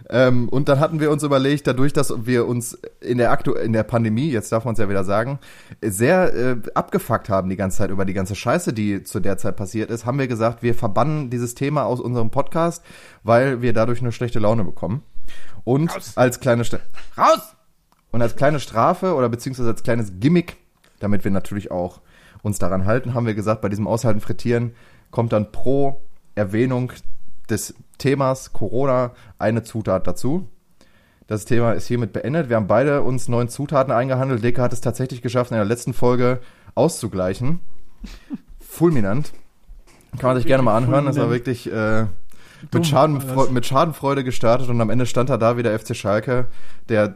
[0.09, 3.73] Ähm, und dann hatten wir uns überlegt, dadurch, dass wir uns in der Aktu in
[3.73, 5.39] der Pandemie, jetzt darf man es ja wieder sagen,
[5.81, 9.55] sehr äh, abgefuckt haben die ganze Zeit über die ganze Scheiße, die zu der Zeit
[9.55, 12.83] passiert ist, haben wir gesagt, wir verbannen dieses Thema aus unserem Podcast,
[13.23, 15.03] weil wir dadurch eine schlechte Laune bekommen.
[15.63, 16.79] Und als kleine St
[17.17, 17.55] raus
[18.11, 20.57] und als kleine Strafe oder beziehungsweise als kleines Gimmick,
[20.99, 22.01] damit wir natürlich auch
[22.41, 24.75] uns daran halten, haben wir gesagt, bei diesem Aushalten frittieren
[25.11, 26.01] kommt dann pro
[26.35, 26.91] Erwähnung
[27.49, 30.47] des Themas Corona eine Zutat dazu.
[31.27, 32.49] Das Thema ist hiermit beendet.
[32.49, 34.41] Wir haben beide uns neun Zutaten eingehandelt.
[34.41, 36.39] Leke hat es tatsächlich geschafft, in der letzten Folge
[36.75, 37.59] auszugleichen.
[38.59, 39.31] Fulminant.
[40.17, 41.05] Kann man sich gerne mal anhören.
[41.05, 42.05] Das war wirklich äh,
[42.71, 43.51] mit, Schadenfreude, alles.
[43.51, 46.47] mit Schadenfreude gestartet und am Ende stand da da wieder FC Schalke,
[46.89, 47.15] der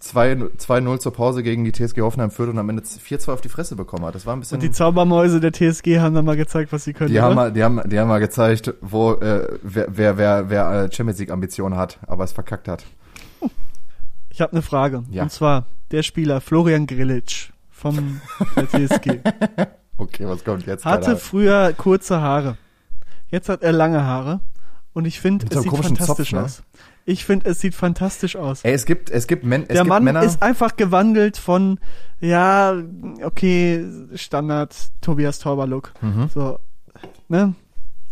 [0.00, 3.74] 2-0 zur Pause gegen die TSG Hoffenheim führt und am Ende 4-2 auf die Fresse
[3.74, 4.14] bekommen hat.
[4.14, 4.56] Das war ein bisschen.
[4.56, 7.10] Und die Zaubermäuse der TSG haben dann mal gezeigt, was sie können.
[7.10, 10.70] Die haben, mal, die, haben, die haben mal gezeigt, wo äh, wer, wer, wer, wer
[10.84, 12.84] äh, Champions League Ambitionen hat, aber es verkackt hat.
[14.30, 15.04] Ich habe eine Frage.
[15.10, 15.24] Ja.
[15.24, 18.20] Und zwar der Spieler Florian Grillitsch vom
[18.56, 19.20] der TSG
[19.98, 20.84] Okay, was kommt jetzt?
[20.84, 22.56] hatte früher kurze Haare.
[23.30, 24.40] Jetzt hat er lange Haare.
[24.92, 26.44] Und ich finde, es sieht fantastisch Zopf, ne?
[26.44, 26.62] aus.
[27.08, 28.62] Ich finde, es sieht fantastisch aus.
[28.64, 30.22] Ey, es gibt, es gibt, Men es der gibt Mann Männer.
[30.22, 31.80] ist einfach gewandelt von,
[32.20, 32.74] ja,
[33.22, 33.82] okay,
[34.14, 35.94] Standard Tobias Tauber-Look.
[36.02, 36.28] Mhm.
[36.34, 36.58] So,
[37.28, 37.54] ne?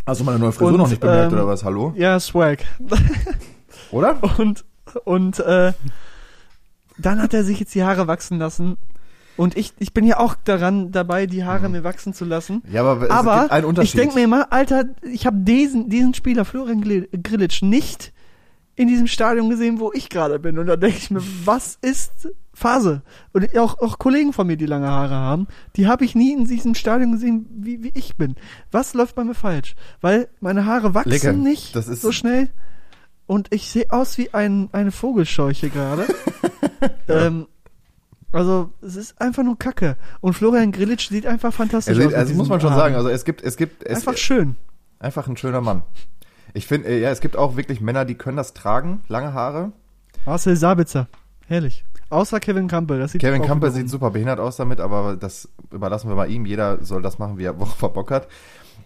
[0.07, 1.63] Hast du meine neue Frisur Und, noch nicht bemerkt ähm, oder was?
[1.63, 1.93] Hallo?
[1.95, 2.65] Ja, Swag.
[3.91, 4.17] Oder?
[4.39, 4.65] Und,
[5.05, 5.75] und äh,
[6.97, 8.79] dann hat er sich jetzt die Haare wachsen lassen.
[9.37, 12.63] Und ich, ich bin ja auch daran dabei, die Haare mir wachsen zu lassen.
[12.73, 14.01] Ja, aber es Aber gibt einen ich Unterschied.
[14.01, 18.15] denke mir immer, Alter, ich habe diesen, diesen Spieler, Florian Grillitsch, nicht
[18.77, 20.59] in diesem Stadion gesehen, wo ich gerade bin.
[20.59, 23.03] Und da denke ich mir, was ist Phase?
[23.33, 26.45] Und auch, auch Kollegen von mir, die lange Haare haben, die habe ich nie in
[26.45, 28.37] diesem Stadion gesehen, wie, wie ich bin.
[28.71, 29.75] Was läuft bei mir falsch?
[30.03, 31.33] Weil meine Haare wachsen Lecker.
[31.33, 32.51] nicht Das ist- so schnell.
[33.27, 36.07] Und ich sehe aus wie ein, eine Vogelscheuche gerade.
[37.09, 37.49] ähm,
[38.31, 39.97] also, es ist einfach nur Kacke.
[40.21, 42.15] Und Florian Grillitsch sieht einfach fantastisch also, aus.
[42.15, 42.81] also muss man schon Haaren.
[42.81, 44.55] sagen, also es gibt, es gibt, es einfach schön.
[45.01, 45.83] einfach ein schöner Mann.
[46.57, 49.73] Ich finde, äh, ja, es gibt auch wirklich Männer, die können das tragen, lange Haare.
[50.25, 51.07] Marcel Sabitzer.
[51.47, 51.85] Herrlich.
[52.09, 52.99] Außer Kevin Campbell.
[52.99, 56.47] Das sieht Kevin Campbell sieht super behindert aus damit, aber das überlassen wir mal ihm.
[56.47, 58.29] Jeder soll das machen, wie er Woche vor Bock hat.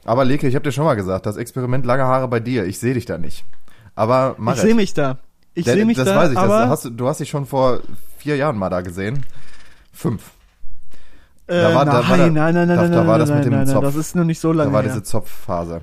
[0.05, 2.79] Aber Leke, ich habe dir schon mal gesagt, das Experiment lange Haare bei dir, ich
[2.79, 3.45] sehe dich da nicht.
[3.95, 5.19] Aber mach Ich sehe mich da.
[5.55, 6.39] Ich sehe mich das da, weiß ich.
[6.39, 7.81] aber das hast, du- hast dich schon vor
[8.19, 9.25] vier Jahren mal da gesehen.
[9.93, 10.31] Fünf.
[11.47, 13.19] äh, da war- da nein, war der- nein, nein, nein, da- nein, da war nein,
[13.21, 13.85] das mit nein, dem nein, nein, Zopf.
[13.85, 14.91] das ist noch nicht so lange Da war her.
[14.91, 15.81] diese Zopfphase.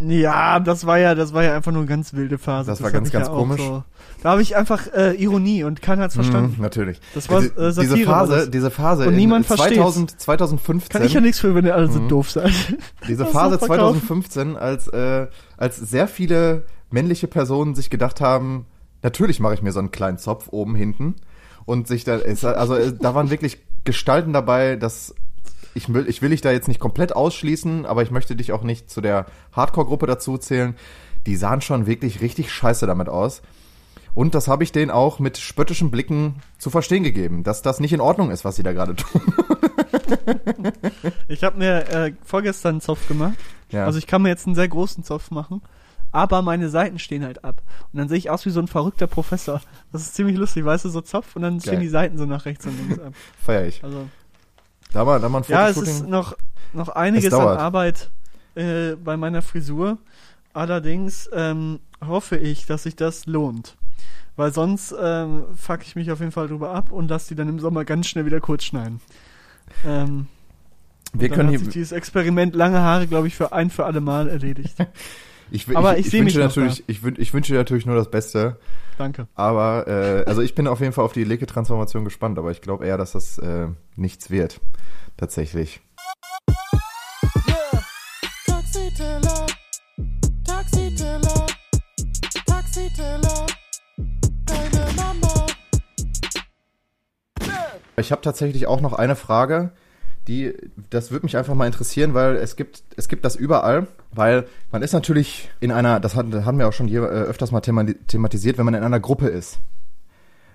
[0.00, 2.70] Ja, das war ja, das war ja einfach nur eine ganz wilde Phase.
[2.70, 3.60] Das war hab ganz, ganz ja komisch.
[3.60, 3.84] So.
[4.22, 6.54] Da habe ich einfach äh, Ironie und keiner hat's verstanden.
[6.56, 7.00] Mhm, natürlich.
[7.14, 8.50] Das war, Die- äh, Satire diese war Phase, das.
[8.50, 10.88] diese Phase Und in niemand 2000, 2015.
[10.98, 12.08] Kann ich ja nichts für, wenn ihr alle so Mhm.
[12.08, 12.52] doof seid.
[13.06, 14.00] Diese Das Phase noch verkaufen.
[14.02, 15.26] 2015, als, äh,
[15.56, 18.66] als sehr viele männliche Personen sich gedacht haben,
[19.02, 21.14] natürlich mache ich mir so einen kleinen Zopf oben hinten.
[21.66, 25.14] Und sich da, also äh, da waren wirklich Gestalten dabei, dass
[25.74, 28.62] ich will, ich will dich da jetzt nicht komplett ausschließen, aber ich möchte dich auch
[28.62, 30.76] nicht zu der Hardcore-Gruppe dazu zählen.
[31.26, 33.42] Die sahen schon wirklich richtig scheiße damit aus.
[34.14, 37.92] Und das habe ich denen auch mit spöttischen Blicken zu verstehen gegeben, dass das nicht
[37.92, 39.20] in Ordnung ist, was sie da gerade tun.
[41.28, 43.34] Ich habe mir äh, vorgestern einen Zopf gemacht.
[43.70, 43.86] Ja.
[43.86, 45.62] Also ich kann mir jetzt einen sehr großen Zopf machen.
[46.12, 47.62] Aber meine Seiten stehen halt ab.
[47.92, 49.60] Und dann sehe ich aus wie so ein verrückter Professor.
[49.92, 51.82] Das ist ziemlich lustig, weißt du, so Zopf und dann stehen Geil.
[51.82, 53.14] die Seiten so nach rechts und links ab.
[53.42, 53.82] Feier ich.
[53.82, 54.08] Also
[54.94, 56.36] Da war, da war ein ja, es ist noch,
[56.72, 57.58] noch einiges Es an.
[57.58, 58.10] Arbeit
[58.54, 59.98] äh, bei meiner Frisur.
[60.52, 63.76] Allerdings ähm, hoffe ich, dass sich das lohnt.
[64.36, 67.48] Weil sonst ähm, fuck ich mich auf jeden Fall drüber ab und lass die dann
[67.48, 69.00] im Sommer ganz schnell wieder kurz schneiden.
[69.84, 70.28] Ähm,
[71.12, 74.00] Wir können hat hier, sich dieses Experiment lange Haare, glaube ich, für ein für alle
[74.00, 74.76] Mal erledigt.
[75.50, 78.10] Ich, will- Aber ich, ich wünsche natürlich, ich, wün- ich wünsche dir natürlich nur das
[78.10, 78.58] Beste.
[78.98, 79.28] Danke.
[79.34, 82.86] Aber äh, also ich bin auf jeden Fall auf die Leke-Transformation gespannt, aber ich glaube
[82.86, 84.60] eher, dass das äh, nichts wird.
[85.16, 85.80] Tatsächlich.
[97.96, 99.72] Ich habe tatsächlich auch noch eine Frage,
[100.28, 100.54] die,
[100.90, 104.82] das würde mich einfach mal interessieren, weil es gibt, es gibt das überall, weil man
[104.82, 107.84] ist natürlich in einer, das, das haben wir auch schon hier, äh, öfters mal thema,
[108.06, 109.58] thematisiert, wenn man in einer Gruppe ist,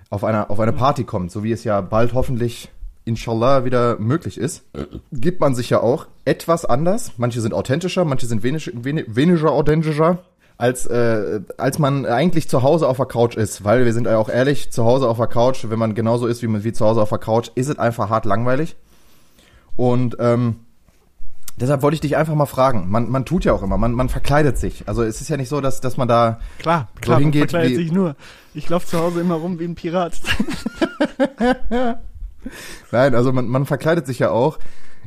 [0.08, 2.70] auf einer, auf eine Party kommt, so wie es ja bald hoffentlich
[3.04, 4.64] inshallah wieder möglich ist,
[5.12, 7.12] gibt man sich ja auch etwas anders.
[7.16, 10.18] Manche sind authentischer, manche sind wenig, wenig, weniger authentischer.
[10.58, 14.18] Als, äh, als man eigentlich zu Hause auf der Couch ist, weil wir sind ja
[14.18, 17.00] auch ehrlich, zu Hause auf der Couch, wenn man genauso ist wie, wie zu Hause
[17.00, 18.76] auf der Couch, ist es einfach hart langweilig.
[19.80, 20.56] Und ähm,
[21.56, 22.90] deshalb wollte ich dich einfach mal fragen.
[22.90, 24.86] Man, man tut ja auch immer, man, man verkleidet sich.
[24.86, 27.78] Also es ist ja nicht so, dass, dass man da Klar, klar, man hingeht verkleidet
[27.78, 28.14] sich nur.
[28.52, 30.20] Ich laufe zu Hause immer rum wie ein Pirat.
[32.92, 34.58] Nein, also man, man verkleidet sich ja auch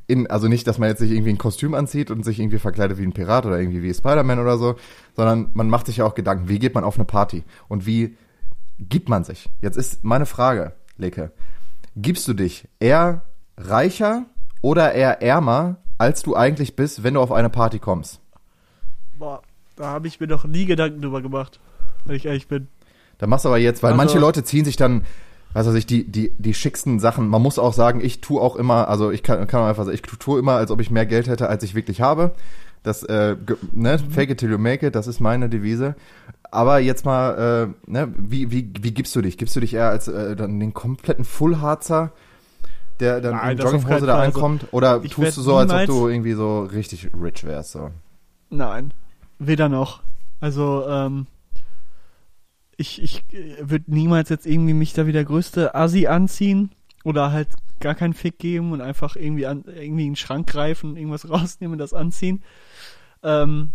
[0.07, 2.97] in, also nicht, dass man jetzt sich irgendwie ein Kostüm anzieht und sich irgendwie verkleidet
[2.97, 4.77] wie ein Pirat oder irgendwie wie Spider-Man oder so,
[5.15, 8.17] sondern man macht sich ja auch Gedanken, wie geht man auf eine Party und wie
[8.79, 9.51] gibt man sich?
[9.62, 11.31] Jetzt ist meine Frage, Leke,
[11.95, 13.21] gibst du dich eher
[13.55, 14.25] reicher
[14.63, 18.19] oder eher ärmer, als du eigentlich bist, wenn du auf eine Party kommst?
[19.19, 19.43] Boah,
[19.76, 21.60] da habe ich mir doch nie Gedanken drüber gemacht,
[22.06, 22.67] wenn ich ehrlich bin.
[23.19, 25.04] Da machst du aber jetzt, weil Also- manche Leute ziehen sich dann,
[25.54, 27.28] was weiß ich, die, die, die schicksten Sachen.
[27.28, 30.02] Man muss auch sagen, ich tue auch immer, also ich kann, kann einfach sagen, ich
[30.02, 32.32] tue immer, als ob ich mehr Geld hätte, als ich wirklich habe.
[32.82, 33.38] Das, äh,
[33.71, 35.95] ne, fake it till you make it, das ist meine Devise.
[36.52, 39.38] Aber jetzt mal, äh, ne, wie, wie, wie gibst du dich?
[39.38, 42.12] Gibst du dich eher als äh, dann den kompletten Full-Harzer,
[42.99, 44.17] der dann Nein, in Jogginghose da.
[44.19, 44.67] Also, ankommt?
[44.71, 47.71] Oder ich tust du so, als ob du irgendwie so richtig rich wärst?
[47.71, 47.91] So?
[48.49, 48.93] Nein,
[49.39, 50.01] weder noch.
[50.39, 51.27] Also, ähm,
[52.77, 53.23] ich, ich
[53.62, 56.71] würde niemals jetzt irgendwie mich da wie der größte Assi anziehen
[57.03, 60.95] oder halt gar keinen Fick geben und einfach irgendwie an, irgendwie in den Schrank greifen,
[60.95, 62.43] irgendwas rausnehmen und das anziehen.
[63.21, 63.71] Ähm,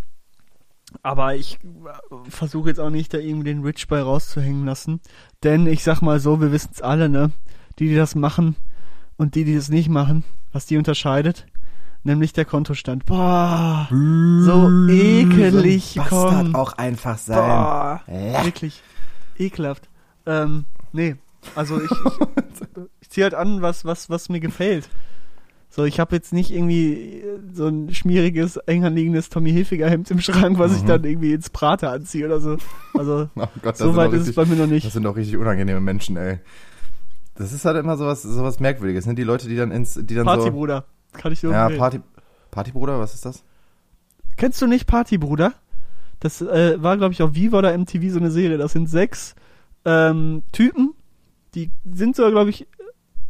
[1.03, 5.01] aber ich äh, versuche jetzt auch nicht da irgendwie den Rich Boy rauszuhängen lassen.
[5.43, 7.31] Denn ich sag mal so, wir wissen es alle, ne?
[7.79, 8.57] Die, die das machen
[9.19, 11.47] und die, die das nicht machen, was die unterscheidet.
[12.05, 13.05] Nämlich der Kontostand.
[13.05, 16.55] Boah, so ekelig, komm.
[16.55, 18.45] auch einfach Boah, Ja.
[18.45, 18.83] wirklich
[19.39, 19.89] ekelhaft.
[20.25, 21.17] Ähm, nee,
[21.55, 22.69] also ich, ich,
[23.01, 24.89] ich ziehe halt an, was, was, was mir gefällt.
[25.71, 30.11] So, ich habe jetzt nicht irgendwie äh, so ein schmieriges, eng anliegendes Tommy Hilfiger Hemd
[30.11, 30.87] im Schrank, was ich Mhm.
[30.87, 32.57] dann irgendwie ins Prater anziehe oder so.
[32.95, 34.93] Also, Oh Gott, das so weit doch ist es richtig- bei mir noch Das nicht.
[34.93, 36.39] sind doch richtig unangenehme Menschen, ey.
[37.39, 39.15] Das ist halt immer sowas, sowas Merkwürdiges, ne?
[39.15, 41.47] Die Leute, die dann ins, die dann Partybruder, kann ich so.
[41.47, 41.69] nur Ja.
[41.69, 42.01] Party,
[42.51, 43.45] Partybruder, was ist das?
[44.37, 45.53] Kennst du nicht Partybruder?
[46.19, 48.59] Das äh, war, glaube ich, auf Viva oder MTV so eine Serie.
[48.59, 49.37] Das sind sechs
[49.85, 50.95] ähm, Typen,
[51.55, 52.67] die sind so, glaube ich,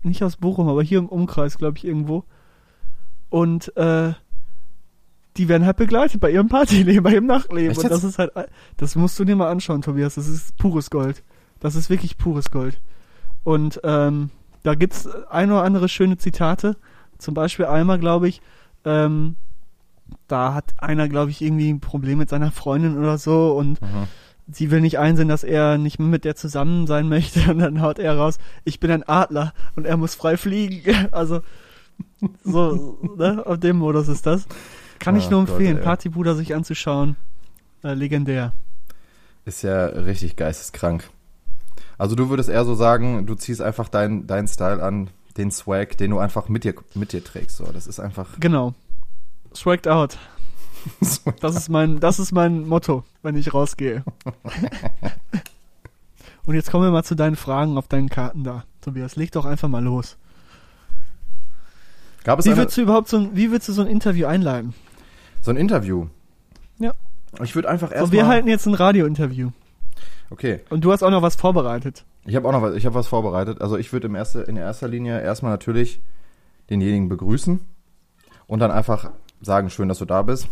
[0.03, 2.25] nicht aus Bochum, aber hier im Umkreis, glaube ich, irgendwo.
[3.29, 4.15] Und äh,
[5.37, 7.73] die werden halt begleitet bei ihrem Partyleben, bei ihrem Nachtleben.
[7.73, 8.33] Echt Und das ist halt,
[8.79, 10.15] das musst du dir mal anschauen, Tobias.
[10.15, 11.23] Das ist pures Gold.
[11.61, 12.81] Das ist wirklich pures Gold.
[13.49, 14.29] Und ähm,
[14.63, 16.77] da gibt's ein oder andere schöne Zitate.
[17.17, 18.43] Zum Beispiel einmal, glaube ich,
[18.85, 19.37] ähm,
[20.27, 24.07] da hat einer, glaube ich, irgendwie ein Problem mit seiner Freundin oder so und Mhm.
[24.53, 27.81] sie will nicht einsehen, dass er nicht mehr mit der zusammen sein möchte und dann
[27.81, 31.09] haut er raus, ich bin ein Adler und er muss frei fliegen.
[31.11, 31.41] Also
[32.45, 34.47] so, ne, auf dem Modus ist das.
[34.99, 35.83] Kann ich Ach nur Gott, empfehlen, ey.
[35.85, 37.17] Partybruder sich anzuschauen.
[37.83, 38.53] Äh, legendär.
[39.47, 41.09] Ist ja richtig geisteskrank.
[41.99, 45.97] Also du würdest eher so sagen, du ziehst einfach deinen deinen Style an, den Swag,
[45.99, 47.57] den du einfach mit dir mit dir trägst.
[47.57, 48.29] So, das ist einfach.
[48.41, 48.75] Genau.
[49.55, 50.17] Swagged out.
[51.41, 54.05] Das ist mein, das ist mein Motto, wenn ich rausgehe.
[56.47, 58.65] Und jetzt kommen wir mal zu deinen Fragen auf deinen Karten da.
[58.81, 60.17] Tobias, leg doch einfach mal los.
[62.25, 64.27] Gab es Wie eine, würdest du überhaupt so ein, wie würdest du so ein Interview
[64.27, 64.75] einleiten?
[65.43, 66.07] so ein Interview?
[66.79, 66.93] Ja.
[67.43, 68.13] Ich würde einfach So, erstmal.
[68.13, 69.51] wir halten jetzt ein Radiointerview.
[70.31, 72.05] Okay, Und du hast auch noch was vorbereitet.
[72.27, 72.75] ich habe auch noch was.
[72.75, 73.61] Ich habe was vorbereitet.
[73.63, 76.01] Also ich würde im erste, in erster Linie erstmal natürlich
[76.69, 77.61] denjenigen begrüßen
[78.47, 79.11] und dann einfach
[79.41, 80.49] sagen, schön, dass du da bist.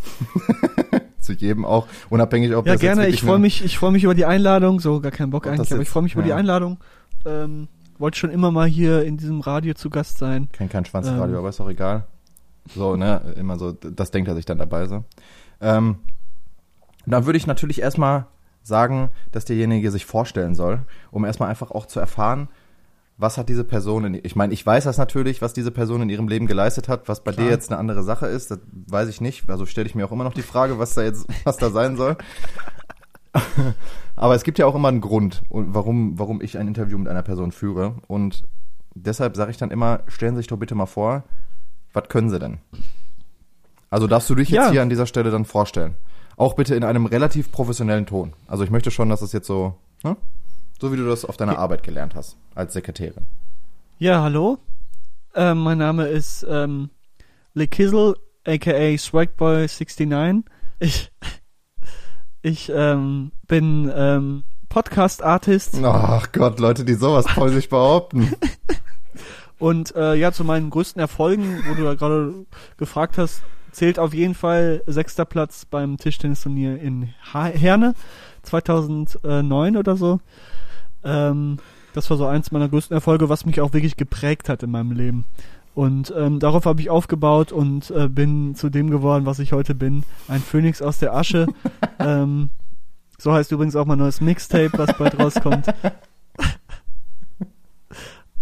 [1.21, 3.09] Zu jedem auch, unabhängig ob Ja, das gerne.
[3.09, 4.81] Ich freue mich, ich freue mich über die Einladung.
[4.81, 6.37] So, gar keinen Bock eigentlich, aber ich freue mich über die ja.
[6.37, 6.79] Einladung.
[7.25, 10.49] Ähm, wollte schon immer mal hier in diesem Radio zu Gast sein.
[10.53, 11.39] Kennt kein Schwanzradio, Ähm.
[11.39, 12.07] aber ist auch egal.
[12.75, 15.05] So, ne, immer so, das denkt er sich dann dabei so.
[15.61, 15.97] Ähm,
[17.07, 18.27] dann würde ich natürlich erstmal
[18.66, 22.48] sagen, dass derjenige sich vorstellen soll, um erstmal einfach auch zu erfahren,
[23.18, 26.11] was hat diese Person in, ich meine, ich weiß das natürlich, was diese Person in
[26.11, 27.46] ihrem Leben geleistet hat, was bei Klar.
[27.46, 30.12] dir jetzt eine andere Sache ist, das weiß ich nicht, also stelle ich mir auch
[30.12, 32.16] immer noch die Frage, was da jetzt, was da sein soll.
[34.16, 37.09] Aber es gibt ja auch immer einen Grund, und warum, warum ich ein Interview mit
[37.09, 37.94] einer Person führe.
[38.09, 38.44] Und
[38.94, 41.22] deshalb sage ich dann immer, stellen Sie sich doch bitte mal vor,
[41.92, 42.59] was können Sie denn?
[43.90, 44.70] Also darfst du dich jetzt Ja.
[44.72, 45.96] hier an dieser Stelle dann vorstellen.
[46.37, 48.35] Auch bitte in einem relativ professionellen Ton.
[48.46, 50.16] Also ich möchte schon, dass es jetzt so, ne?
[50.79, 51.59] so wie du das auf deiner Ja.
[51.59, 53.25] Arbeit gelernt hast, als Sekretärin.
[53.99, 54.59] Ja, hallo.
[55.35, 56.90] Ähm, mein Name ist ähm,
[57.55, 60.42] Le Kizzle, aka Swagboy69.
[60.79, 61.11] Ich,
[62.42, 68.35] ich ähm, bin ähm, Podcast-Artist Ach Gott, Leute, die sowas von sich behaupten.
[69.59, 72.35] und äh, ja, zu meinen größten Erfolgen, wo du da gerade
[72.77, 73.40] gefragt hast,
[73.77, 77.95] zählt auf jeden Fall sechster Platz beim Tischtennisturnier in Herne
[78.43, 80.21] 2009 oder so.
[81.05, 81.59] Ähm,
[81.93, 84.93] das war so eins meiner größten Erfolge, was mich auch wirklich geprägt hat in meinem
[84.93, 85.27] Leben.
[85.75, 89.75] Und ähm, darauf habe ich aufgebaut und äh, bin zu dem geworden, was ich heute
[89.75, 90.05] bin.
[90.27, 91.47] Ein Phönix aus der Asche.
[91.99, 92.49] ähm,
[93.19, 95.67] so heißt übrigens auch mein neues Mixtape, was bald rauskommt.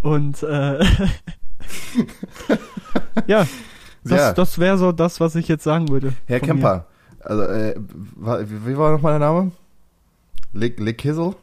[0.00, 0.84] Und äh,
[3.26, 3.46] ja,
[4.04, 4.32] das, Ja.
[4.32, 6.12] das wäre so das, was ich jetzt sagen würde.
[6.26, 6.86] Herr Kemper,
[7.20, 9.52] also, äh, wie war nochmal der Name?
[10.52, 11.28] Lick, Lick Kizzle?
[11.28, 11.36] mir.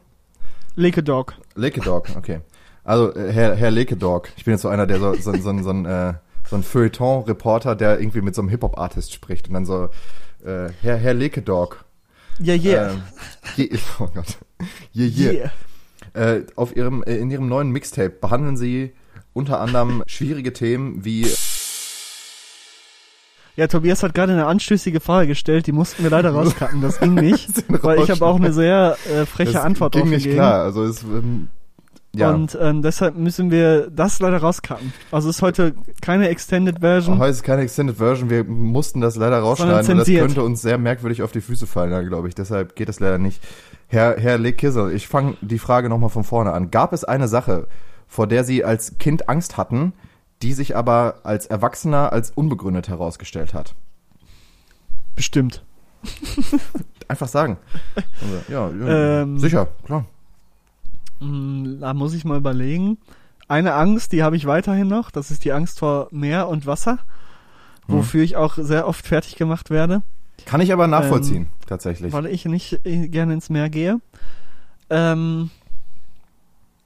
[0.74, 1.34] Leke Dog.
[1.54, 2.40] Lekedog, okay.
[2.84, 4.28] Also, äh, Herr, Herr Lekedog.
[4.36, 6.14] Ich bin jetzt so einer, der so, so, so, so, ein, äh,
[6.48, 9.90] so ein Feuilleton-Reporter, der irgendwie mit so einem Hip-Hop-Artist spricht und dann so,
[10.44, 11.84] äh, Herr, Herr Lekedog.
[12.38, 12.92] Ja, yeah.
[12.92, 13.02] Ähm,
[13.56, 14.38] je, oh Gott.
[14.94, 15.32] Yeah, yeah.
[15.32, 15.50] yeah.
[16.14, 18.92] Äh, auf ihrem, äh, in ihrem neuen Mixtape behandeln sie
[19.34, 21.26] unter anderem schwierige Themen wie,
[23.56, 26.80] Ja, Tobias hat gerade eine anstößige Frage gestellt, die mussten wir leider rauscutten.
[26.80, 30.10] Das ging nicht, weil ich habe auch eine sehr äh, freche es Antwort ging drauf
[30.10, 30.38] nicht gegeben.
[30.38, 31.48] klar, also es, ähm,
[32.14, 32.30] ja.
[32.30, 34.92] Und ähm, deshalb müssen wir das leider rauscutten.
[35.10, 37.18] Also es ist heute keine Extended Version.
[37.18, 40.76] Heute ist keine Extended Version, wir mussten das leider rausschneiden und das könnte uns sehr
[40.76, 42.34] merkwürdig auf die Füße fallen, glaube ich.
[42.34, 43.42] Deshalb geht das leider nicht.
[43.88, 46.70] Herr, Herr Le Kissel, ich fange die Frage nochmal von vorne an.
[46.70, 47.66] Gab es eine Sache,
[48.06, 49.94] vor der Sie als Kind Angst hatten,
[50.42, 53.74] die sich aber als Erwachsener als unbegründet herausgestellt hat?
[55.14, 55.62] Bestimmt.
[57.08, 57.58] Einfach sagen.
[58.20, 59.38] Also, ja, ja Ähm.
[59.38, 60.04] sicher, klar.
[61.20, 62.98] Hm, Da muss ich mal überlegen.
[63.48, 65.10] Eine Angst, die habe ich weiterhin noch.
[65.10, 66.98] Das ist die Angst vor Meer und Wasser,
[67.86, 67.96] Hm.
[67.98, 70.02] wofür ich auch sehr oft fertig gemacht werde,
[70.46, 72.12] Kann ich aber nachvollziehen, Ähm, tatsächlich.
[72.12, 74.00] weil ich nicht äh, gerne ins Meer gehe.
[74.90, 75.50] Ähm,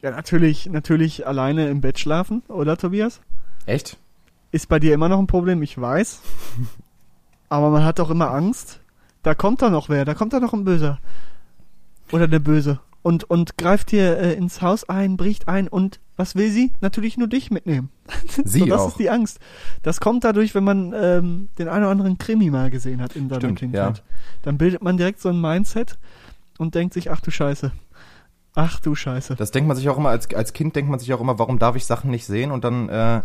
[0.02, 3.20] ja, natürlich, natürlich alleine im Bett schlafen, oder Tobias?
[3.66, 3.98] Echt?
[4.52, 6.20] Ist bei dir immer noch ein Problem, ich weiß.
[7.48, 8.80] Aber man hat doch immer Angst.
[9.22, 10.98] Da kommt da noch wer, da kommt da noch ein Böser.
[12.12, 12.80] Oder eine Böse.
[13.02, 16.72] Und, und greift dir äh, ins Haus ein, bricht ein und was will sie?
[16.80, 17.90] Natürlich nur dich mitnehmen.
[18.44, 18.88] Sie so, das auch.
[18.88, 19.38] ist die Angst.
[19.82, 23.28] Das kommt dadurch, wenn man ähm, den einen oder anderen Krimi mal gesehen hat in
[23.28, 24.02] seiner Kindheit.
[24.42, 25.98] Dann bildet man direkt so ein Mindset
[26.58, 27.70] und denkt sich, ach du Scheiße.
[28.54, 29.36] Ach du Scheiße.
[29.36, 31.58] Das denkt man sich auch immer, als, als Kind denkt man sich auch immer, warum
[31.58, 32.50] darf ich Sachen nicht sehen?
[32.50, 33.20] Und dann äh,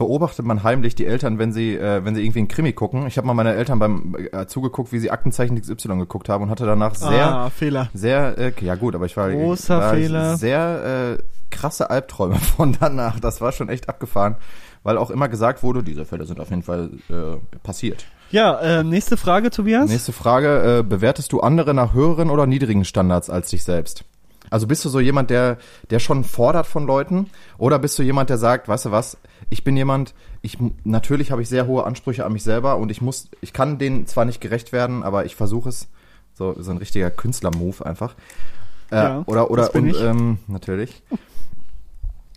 [0.00, 3.06] beobachtet man heimlich die Eltern, wenn sie, äh, wenn sie irgendwie einen Krimi gucken.
[3.06, 6.48] Ich habe mal meine Eltern beim äh, zugeguckt, wie sie Aktenzeichen XY geguckt haben und
[6.48, 7.90] hatte danach sehr, ah, Fehler.
[7.92, 10.38] sehr, äh, ja gut, aber ich war Großer Fehler.
[10.38, 13.20] sehr äh, krasse Albträume von danach.
[13.20, 14.36] Das war schon echt abgefahren,
[14.84, 18.06] weil auch immer gesagt wurde, diese Fälle sind auf jeden Fall äh, passiert.
[18.30, 19.90] Ja, äh, nächste Frage, Tobias.
[19.90, 24.04] Nächste Frage, äh, bewertest du andere nach höheren oder niedrigen Standards als dich selbst?
[24.48, 25.58] Also bist du so jemand, der,
[25.90, 27.28] der schon fordert von Leuten?
[27.58, 29.18] Oder bist du jemand, der sagt, weißt du was,
[29.50, 33.02] ich bin jemand, ich, natürlich habe ich sehr hohe Ansprüche an mich selber und ich
[33.02, 35.88] muss, ich kann denen zwar nicht gerecht werden, aber ich versuche es.
[36.34, 38.14] So, so ein richtiger Künstler-Move einfach.
[38.90, 41.02] Äh, Ja, oder, oder, und, ähm, natürlich.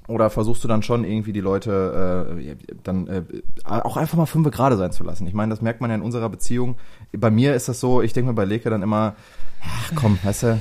[0.08, 3.24] Oder versuchst du dann schon irgendwie die Leute äh, dann äh,
[3.64, 5.26] auch einfach mal fünf gerade sein zu lassen?
[5.28, 6.76] Ich meine, das merkt man ja in unserer Beziehung.
[7.14, 9.16] Bei mir ist das so, ich denke mir bei Leke dann immer,
[9.62, 10.60] ach komm, weißt du,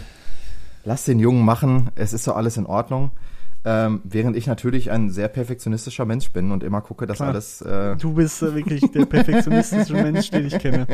[0.85, 3.11] lass den Jungen machen, es ist doch alles in Ordnung.
[3.65, 7.29] Ähm, während ich natürlich ein sehr perfektionistischer Mensch bin und immer gucke, dass Klar.
[7.31, 10.87] alles äh, Du bist äh, wirklich der perfektionistische Mensch, den ich kenne.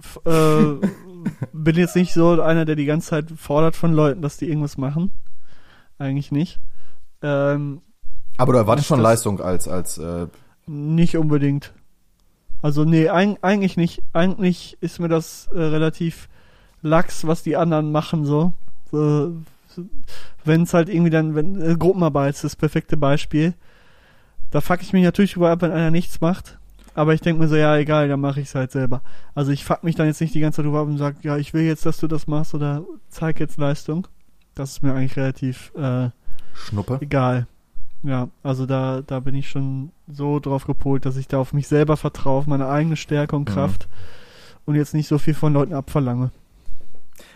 [0.00, 0.86] F äh,
[1.52, 4.78] bin jetzt nicht so einer, der die ganze Zeit fordert von Leuten, dass die irgendwas
[4.78, 5.10] machen.
[5.98, 6.58] Eigentlich nicht.
[7.20, 7.82] Ähm,
[8.38, 10.28] Aber du erwartest schon Leistung als, als äh,
[10.66, 11.74] nicht unbedingt.
[12.62, 14.02] Also nee, eig eigentlich nicht.
[14.12, 16.28] Eigentlich ist mir das äh, relativ
[16.80, 18.52] lax, was die anderen machen so.
[18.90, 19.34] so
[20.44, 23.54] wenn es halt irgendwie dann, wenn äh, Gruppenarbeit ist das perfekte Beispiel.
[24.50, 26.58] Da fuck ich mich natürlich über ab, wenn einer nichts macht.
[26.94, 29.02] Aber ich denke mir so, ja, egal, dann mache ich es halt selber.
[29.34, 31.36] Also ich fuck mich dann jetzt nicht die ganze Zeit drüber ab und sag, ja,
[31.36, 34.08] ich will jetzt, dass du das machst oder zeig jetzt Leistung.
[34.54, 36.08] Das ist mir eigentlich relativ äh,
[36.54, 36.98] Schnuppe.
[37.00, 37.46] egal.
[38.02, 41.68] Ja, also da, da bin ich schon so drauf gepolt, dass ich da auf mich
[41.68, 43.52] selber vertraue, auf meine eigene Stärke und Mhm.
[43.54, 43.88] Kraft
[44.66, 46.30] und jetzt nicht so viel von Leuten abverlange.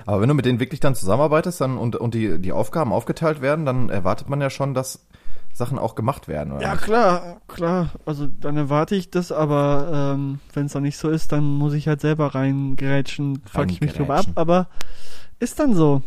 [0.07, 3.41] Aber wenn du mit denen wirklich dann zusammenarbeitest dann und, und die, die Aufgaben aufgeteilt
[3.41, 5.07] werden, dann erwartet man ja schon, dass
[5.55, 6.53] Sachen auch gemacht werden.
[6.53, 6.63] Oder?
[6.63, 7.91] Ja, klar, klar.
[8.07, 11.75] Also dann erwarte ich das, aber ähm, wenn es dann nicht so ist, dann muss
[11.75, 14.69] ich halt selber reingrätschen, fuck ich mich drüber ab, aber
[15.41, 16.03] ist dann so.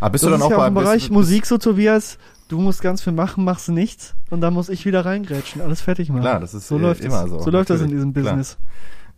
[0.00, 2.18] Aber bist das du dann auch ja im Bereich bist- Musik so, Tobias.
[2.48, 6.10] Du musst ganz viel machen, machst nichts und dann muss ich wieder reingrätschen, alles fertig
[6.10, 6.20] machen.
[6.20, 7.30] Klar, das ist, so äh, läuft immer es.
[7.30, 8.36] so, So läuft das in diesem klar.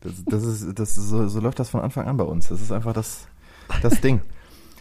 [0.07, 2.49] Das, das ist, das ist so, so läuft das von Anfang an bei uns.
[2.49, 3.27] Das ist einfach das,
[3.83, 4.21] das Ding.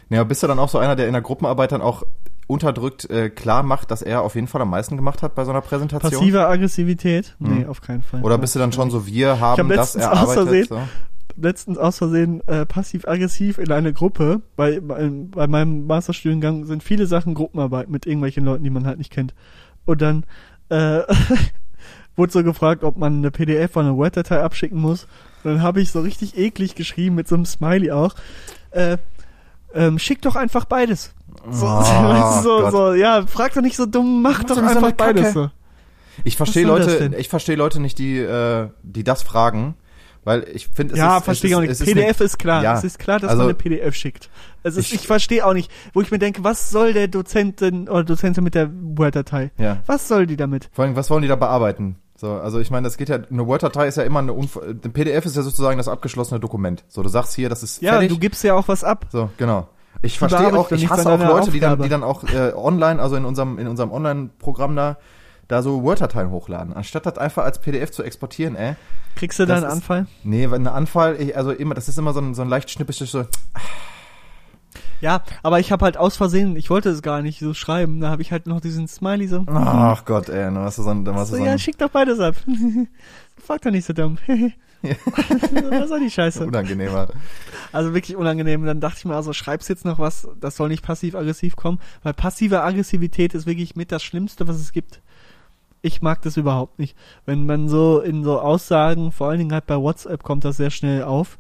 [0.10, 2.04] Ja, bist du dann auch so einer, der in der Gruppenarbeit dann auch
[2.46, 5.50] unterdrückt äh, klar macht, dass er auf jeden Fall am meisten gemacht hat bei so
[5.50, 6.12] einer Präsentation?
[6.22, 7.36] Passive Aggressivität?
[7.40, 7.70] Nee, Mhm.
[7.70, 8.22] auf keinen Fall.
[8.22, 10.70] Oder bist du dann schon so, wir haben hab das erarbeitet?
[10.70, 10.80] So?
[11.38, 14.42] letztens aus Versehen äh, passiv-aggressiv in eine Gruppe.
[14.56, 19.00] Bei, bei, bei meinem Masterstudiengang sind viele Sachen Gruppenarbeit mit irgendwelchen Leuten, die man halt
[19.00, 19.34] nicht kennt.
[19.86, 20.24] Und dann
[20.70, 21.02] äh,
[22.16, 25.04] wurde so gefragt, ob man eine PDF oder eine Word-Datei abschicken muss.
[25.44, 28.16] Und dann habe ich so richtig eklig geschrieben, mit so einem Smiley auch.
[28.72, 28.98] Äh,
[29.74, 31.14] ähm, schick doch einfach beides.
[31.52, 34.62] So, Oh, weißt du, so, so, ja, frag doch nicht so dumm, mach doch so
[34.62, 35.50] einfach eine beides so.
[36.24, 39.76] Ich verstehe Leute, ich verstehe Leute nicht, die, äh, die das fragen,
[40.24, 41.94] weil ich finde, es Ja, ist, verstehe es ich auch nicht.
[41.94, 42.64] PDF ist klar.
[42.64, 44.30] Ja, Es ist klar, dass also- man eine PDF schickt.
[44.64, 47.90] Also ich, Ich- ich verstehe auch nicht, wo ich mir denke, was soll der Dozentin
[47.90, 49.52] oder Dozentin mit der Word-Datei?
[49.58, 49.84] Ja.
[49.88, 50.70] Was soll die damit?
[50.72, 51.98] Vor allem, was wollen die da bearbeiten?
[52.18, 54.80] So, also ich meine, das geht ja, eine Word-Datei ist ja immer eine, Unf ein
[54.80, 56.84] PDF ist ja sozusagen das abgeschlossene Dokument.
[56.88, 58.10] So, du sagst hier, das ist Ja, fertig.
[58.10, 59.06] du gibst ja auch was ab.
[59.12, 59.68] So, genau.
[60.02, 63.16] Ich verstehe auch, ich hasse auch Leute, die dann, die dann auch äh, online, also
[63.16, 64.98] in unserem, in unserem Online-Programm da,
[65.48, 66.74] da so Word-Dateien hochladen.
[66.74, 68.76] Anstatt das einfach als PDF zu exportieren, ey.
[69.16, 70.08] Kriegst du da einen ist- Anfall?
[70.24, 72.70] Nee, wenn ein Anfall, ich, also immer, das ist immer so ein, so ein leicht
[72.72, 73.26] schnippisches so,
[75.06, 78.10] Ja, aber ich habe halt aus Versehen, ich wollte es gar nicht so schreiben, da
[78.10, 79.46] habe ich halt noch diesen Smiley so.
[79.48, 81.78] ach Gott, ey, dann hast du so ein, dann hast du so so ja, schick
[81.78, 82.34] doch beides ab.
[83.38, 84.18] Frag doch nicht so dumm.
[84.82, 86.48] was soll die Scheiße?
[86.48, 87.10] unangenehmer.
[87.72, 88.66] Also wirklich unangenehm.
[88.66, 92.16] Dann dachte ich mir, also schreib's jetzt noch was, das soll nicht passiv-aggressiv kommen, weil
[92.16, 95.02] passive Aggressivität ist wirklich mit das Schlimmste, was es gibt.
[95.84, 96.98] Ich mag das überhaupt nicht.
[97.28, 100.72] Wenn man so in so Aussagen, vor allen Dingen halt bei WhatsApp kommt das sehr
[100.72, 101.38] schnell auf,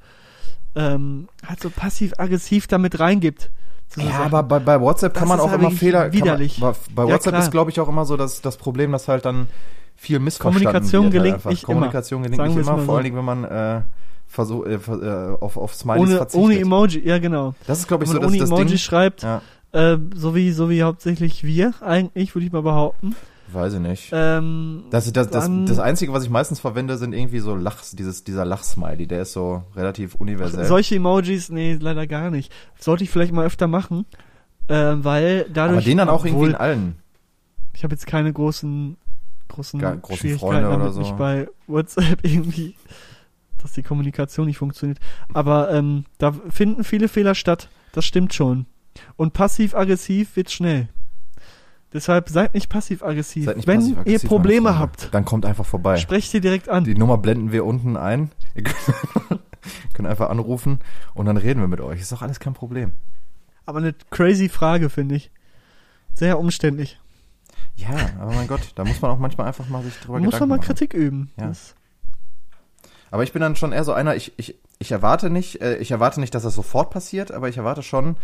[0.75, 3.49] ähm, halt so passiv-aggressiv damit reingibt.
[3.97, 6.11] Ja, aber bei, bei WhatsApp Das kann man auch ja immer Fehler.
[6.11, 6.57] widerlich.
[6.59, 7.43] Man, bei Ja, WhatsApp klar.
[7.43, 9.47] ist, glaube ich, auch immer so das, das Problem, dass halt dann
[9.95, 11.13] viel missverstanden Kommunikation wird.
[11.13, 11.73] gelingt halt nicht immer.
[11.75, 12.93] Kommunikation gelingt Sagen nicht immer, vor so.
[12.95, 13.81] allen Dingen, wenn man äh,
[14.27, 16.43] versuch, äh, äh, auf, auf Smileys ohne, verzichtet.
[16.45, 17.53] ohne Emoji, ja genau.
[17.67, 18.77] das ist, glaube ich, so das, ohne das Emoji Ding.
[18.77, 23.15] schreibt, Ja, äh, so wie so wie hauptsächlich wir eigentlich, würde ich mal behaupten.
[23.53, 24.09] Weiß ich nicht.
[24.11, 28.23] Ähm, Das, das, das, das Einzige, was ich meistens verwende, sind irgendwie so Lachs, dieses,
[28.23, 30.65] dieser Lachsmiley, der ist so relativ universell.
[30.65, 32.51] Solche Emojis, nee, leider gar nicht.
[32.79, 34.05] Sollte ich vielleicht mal öfter machen,
[34.67, 35.77] äh, weil dadurch.
[35.77, 36.95] Aber den dann auch irgendwie in allen.
[37.73, 38.97] Ich habe jetzt keine großen,
[39.49, 40.99] großen, Gar- großen Schwierigkeiten Freunde oder damit, so.
[41.01, 42.75] mich bei WhatsApp irgendwie,
[43.61, 44.99] dass die Kommunikation nicht funktioniert.
[45.33, 47.69] Aber ähm, da finden viele Fehler statt.
[47.91, 48.65] Das stimmt schon.
[49.17, 50.87] Und passiv-aggressiv wird schnell.
[51.95, 53.45] Deshalb seid nicht passiv-aggressiv.
[53.45, 55.95] Seid nicht Wenn passiv-aggressiv, ihr Probleme habt, Dann kommt einfach vorbei.
[55.95, 56.83] sprecht sie direkt an.
[56.83, 58.31] Die Nummer blenden wir unten ein.
[58.53, 59.39] Ihr könnt,
[59.93, 60.79] könnt einfach anrufen
[61.13, 62.01] und dann reden wir mit euch.
[62.01, 62.91] Ist doch alles kein Problem.
[63.65, 65.31] Aber eine crazy Frage, finde ich.
[66.13, 66.99] Sehr umständlich.
[67.77, 70.33] Ja, aber mein Gott, da muss man auch manchmal einfach mal sich drüber Man muss
[70.33, 70.67] Gedanken mal machen.
[70.67, 71.31] Kritik üben.
[71.39, 71.47] Ja.
[71.47, 71.75] Das
[73.09, 75.91] Aber ich bin dann schon eher so einer, ich, ich, ich erwarte nicht, äh, ich
[75.91, 78.17] erwarte nicht, dass das sofort passiert, aber ich erwarte schon,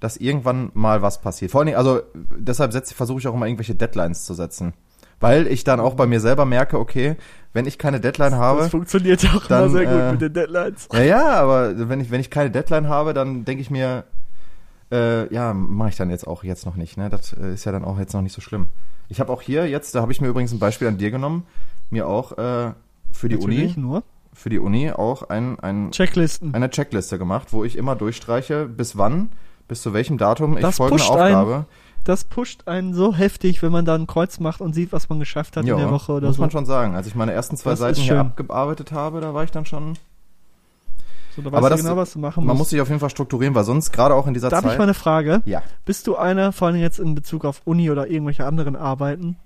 [0.00, 1.50] dass irgendwann mal was passiert.
[1.50, 2.00] Vor allen Dingen, also
[2.36, 4.74] deshalb versuche ich auch immer irgendwelche Deadlines zu setzen.
[5.20, 7.16] Weil ich dann auch bei mir selber merke, okay,
[7.52, 8.62] wenn ich keine Deadline habe.
[8.62, 10.88] Das funktioniert auch dann, immer sehr gut äh, mit den Deadlines.
[10.92, 14.04] Ja, ja, aber wenn ich, wenn ich keine Deadline habe, dann denke ich mir,
[14.92, 16.96] äh, ja, mache ich dann jetzt auch jetzt noch nicht.
[16.96, 17.08] Ne?
[17.08, 18.66] Das äh, ist ja dann auch jetzt noch nicht so schlimm.
[19.08, 21.46] Ich habe auch hier jetzt, da habe ich mir übrigens ein Beispiel an dir genommen,
[21.90, 22.72] mir auch äh,
[23.12, 26.54] für die Natürlich Uni, nur für die Uni auch ein, ein, Checklisten.
[26.54, 29.30] eine Checkliste gemacht, wo ich immer durchstreiche, bis wann,
[29.68, 31.34] bis zu welchem Datum ich Das folgende pusht einen.
[31.36, 31.66] Aufgabe.
[32.04, 35.18] Das pusht einen so heftig, wenn man da ein Kreuz macht und sieht, was man
[35.20, 36.42] geschafft hat Ja, in der Woche oder muss so.
[36.42, 36.94] man schon sagen.
[36.94, 39.94] Als ich meine ersten zwei Das Seiten hier abgearbeitet habe, da war ich dann schon.
[41.34, 42.58] so, da Aber das- genau, was du machen Man musst.
[42.58, 44.72] muss sich auf jeden Fall strukturieren, weil sonst gerade auch in dieser da habe ich
[44.72, 44.78] Zeit.
[44.78, 45.40] mal eine Frage.
[45.46, 45.62] ja.
[45.86, 49.36] Bist du einer, vor allem jetzt in Bezug auf Uni oder irgendwelche anderen Arbeiten,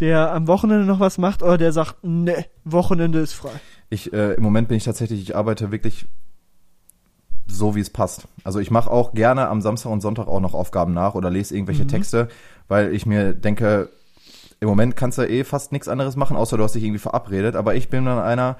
[0.00, 3.50] der am Wochenende noch was macht oder der sagt, ne, Wochenende ist frei?
[3.88, 6.06] Ich, äh, im Moment bin ich tatsächlich, ich arbeite wirklich
[7.54, 8.26] so, wie es passt.
[8.44, 11.54] Also ich mache auch gerne am Samstag und Sonntag auch noch Aufgaben nach oder lese
[11.54, 11.88] irgendwelche Mhm.
[11.88, 12.28] Texte,
[12.68, 13.88] weil ich mir denke,
[14.60, 17.56] im Moment kannst du eh fast nichts anderes machen, außer du hast dich irgendwie verabredet.
[17.56, 18.56] Aber ich bin dann einer,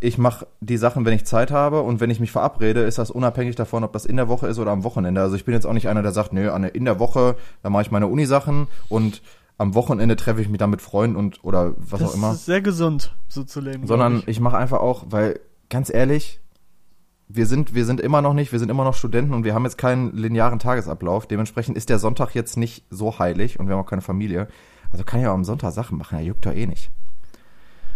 [0.00, 3.10] ich mache die Sachen, wenn ich Zeit habe und wenn ich mich verabrede, ist das
[3.10, 5.20] unabhängig davon, ob das in der Woche ist oder am Wochenende.
[5.20, 7.82] Also ich bin jetzt auch nicht einer, der sagt, nö, in der Woche, da mache
[7.82, 9.22] ich meine Uni-Sachen und
[9.58, 12.46] am Wochenende treffe ich mich dann mit Freunden und oder was das auch immer ist
[12.46, 13.86] sehr gesund, so zu leben.
[13.86, 15.38] sondern glaub ich, mache einfach auch, weil
[15.70, 16.40] ganz ehrlich,
[17.34, 19.64] wir sind wir sind immer noch nicht, wir sind immer noch Studenten und wir haben
[19.64, 21.26] jetzt keinen linearen Tagesablauf.
[21.26, 24.48] Dementsprechend ist der Sonntag jetzt nicht so heilig und wir haben auch keine Familie.
[24.90, 26.90] Also kann ich auch am Sonntag Sachen machen, ja, juckt doch eh nicht.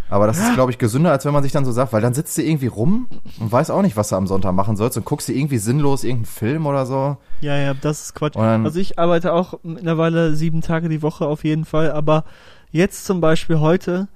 [0.08, 2.14] Aber das ist, glaube ich, gesünder, als wenn man sich dann so sagt, weil dann
[2.14, 3.08] sitzt du irgendwie rum
[3.40, 6.04] und weiß auch nicht, was du am Sonntag machen sollst und guckst dir irgendwie sinnlos
[6.04, 7.16] irgendeinen Film oder so.
[7.40, 8.36] Ja, ja, das ist Quatsch.
[8.36, 12.24] Also ich arbeite auch mittlerweile sieben Tage die Woche auf jeden Fall, aber
[12.70, 14.06] jetzt zum Beispiel heute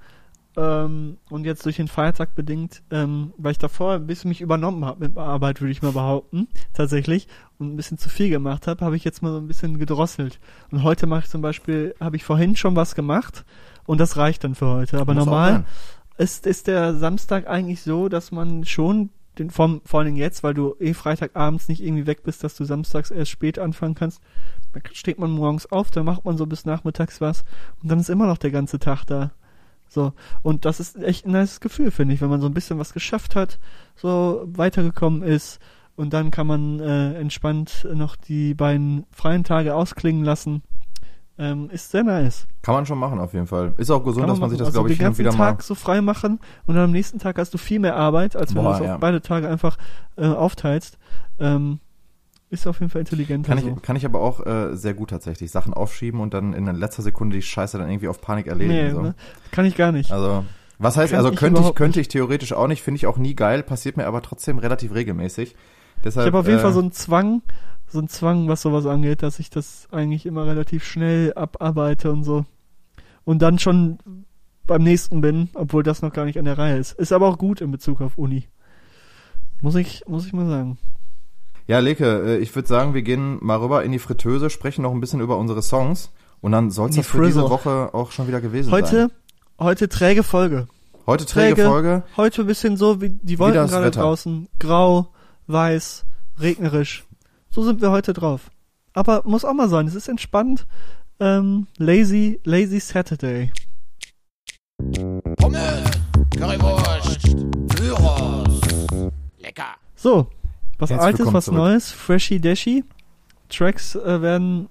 [0.57, 4.83] ähm, und jetzt durch den Feiertag bedingt, ähm, weil ich davor ein bisschen mich übernommen
[4.85, 7.27] habe mit Arbeit, würde ich mal behaupten, tatsächlich,
[7.57, 10.39] und ein bisschen zu viel gemacht habe, habe ich jetzt mal so ein bisschen gedrosselt.
[10.71, 13.45] Und heute mache ich zum Beispiel, habe ich vorhin schon was gemacht
[13.85, 14.99] und das reicht dann für heute.
[14.99, 15.65] Aber Muss normal
[16.17, 20.43] ist, ist der Samstag eigentlich so, dass man schon den, vom, vor allen Dingen jetzt,
[20.43, 24.21] weil du eh Freitagabends nicht irgendwie weg bist, dass du samstags erst spät anfangen kannst,
[24.73, 27.43] dann steht man morgens auf, dann macht man so bis nachmittags was
[27.81, 29.31] und dann ist immer noch der ganze Tag da.
[29.91, 30.13] So.
[30.41, 32.93] Und das ist echt ein nice Gefühl, finde ich, wenn man so ein bisschen was
[32.93, 33.59] geschafft hat,
[33.95, 35.59] so weitergekommen ist
[35.97, 40.63] und dann kann man äh, entspannt noch die beiden freien Tage ausklingen lassen.
[41.37, 42.47] Ähm, ist sehr nice.
[42.61, 43.73] Kann man schon machen, auf jeden Fall.
[43.77, 44.49] Ist auch gesund, Kann dass man machen.
[44.51, 45.51] sich das, also glaube ich, den ganzen wieder mal.
[45.51, 48.55] Tag so frei machen und dann am nächsten Tag hast du viel mehr Arbeit, als
[48.55, 48.93] wenn Boah, du das ja.
[48.95, 49.77] auf beide Tage einfach
[50.15, 50.97] äh, aufteilst.
[51.37, 51.79] Ähm,
[52.51, 53.75] ist auf jeden Fall intelligenter Kann so.
[53.77, 55.51] ich, kann ich aber auch äh, sehr gut tatsächlich.
[55.51, 58.87] Sachen aufschieben und dann in letzter Sekunde die Scheiße dann irgendwie auf Panik erledigen.
[58.87, 59.01] nee, so.
[59.01, 59.15] ne?
[59.51, 60.11] Kann ich gar nicht.
[60.11, 60.43] Also,
[60.77, 63.17] was heißt, Kann also ich könnte ich, könnte ich theoretisch auch nicht, finde ich auch
[63.17, 65.55] nie geil, passiert mir aber trotzdem relativ regelmäßig.
[66.03, 67.41] Deshalb, ich habe auf jeden äh, Fall so einen Zwang,
[67.87, 72.25] so einen Zwang, was sowas angeht, dass ich das eigentlich immer relativ schnell abarbeite und
[72.25, 72.45] so.
[73.23, 73.99] Und dann schon
[74.67, 76.93] beim nächsten bin, obwohl das noch gar nicht an der Reihe ist.
[76.93, 78.47] Ist aber auch gut in Bezug auf Uni.
[79.61, 80.77] Muss ich, muss ich mal sagen.
[81.71, 84.91] Ja, Leke, äh, ich würde sagen, wir gehen mal rüber in die Fritteuse, sprechen noch
[84.91, 86.11] ein bisschen über unsere Songs
[86.41, 87.49] und dann soll es Die das für diese.
[87.49, 88.83] Woche auch schon wieder gewesen sein.
[88.83, 89.11] Heute,
[89.57, 90.67] heute träge Folge.
[91.07, 91.69] Heute träge, träge.
[91.69, 92.03] Folge.
[92.17, 94.01] Heute ein bisschen so wie die Wolken gerade Wetter.
[94.01, 94.49] draußen.
[94.59, 95.13] Grau,
[95.47, 96.03] weiß,
[96.41, 97.05] regnerisch.
[97.49, 98.51] So sind wir heute drauf.
[98.91, 99.87] Aber muss auch mal sein.
[99.87, 100.67] Es ist entspannt.
[101.21, 103.49] Ähm, lazy, lazy Saturday.
[105.37, 105.89] Pommes,
[106.37, 107.21] Currywurst,
[107.77, 108.59] Gyros.
[109.39, 109.75] Lecker.
[109.95, 110.27] So,
[110.81, 111.57] was Altes, was zurück.
[111.57, 112.83] Neues, Freshy Dashy.
[113.49, 114.67] Tracks äh, werden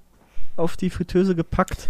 [0.56, 1.88] auf die Fritteuse gepackt.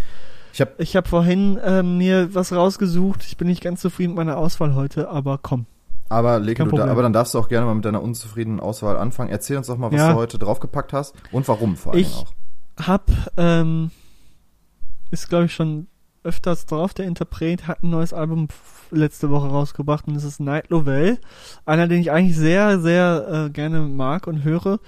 [0.53, 3.25] Ich habe Ich habe vorhin äh, mir was rausgesucht.
[3.27, 5.67] Ich bin nicht ganz zufrieden mit meiner Auswahl heute, aber komm.
[6.09, 8.59] aber Leke, Kein du da, aber dann darfst du auch gerne mal mit deiner unzufriedenen
[8.61, 9.31] Auswahl anfangen.
[9.31, 10.13] Erzähl uns doch mal, was Ja.
[10.13, 12.33] du heute draufgepackt hast und warum vor allem Ich- auch.
[12.87, 13.91] Hab, ähm,
[15.13, 15.87] ist glaube ich schon
[16.23, 16.95] öfters drauf.
[16.95, 18.49] Der Interpret hat ein neues Album
[18.91, 21.19] letzte Woche rausgebracht und es ist Night Lovell.
[21.65, 24.81] Einer, den ich eigentlich sehr, sehr äh, gerne mag und höre.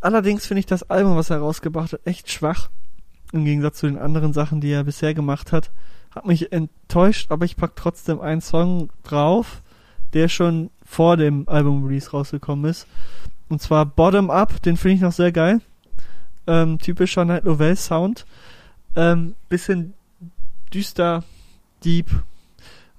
[0.00, 2.70] Allerdings finde ich das Album, was er rausgebracht hat, echt schwach.
[3.32, 5.70] Im Gegensatz zu den anderen Sachen, die er bisher gemacht hat.
[6.14, 9.62] Hat mich enttäuscht, aber ich pack trotzdem einen Song drauf,
[10.12, 12.86] der schon vor dem Album-Release rausgekommen ist.
[13.48, 15.60] Und zwar Bottom Up, den finde ich noch sehr geil.
[16.46, 18.24] Ähm, typischer Night Novell Sound.
[18.94, 19.94] Ähm, bisschen
[20.72, 21.24] düster,
[21.84, 22.10] deep.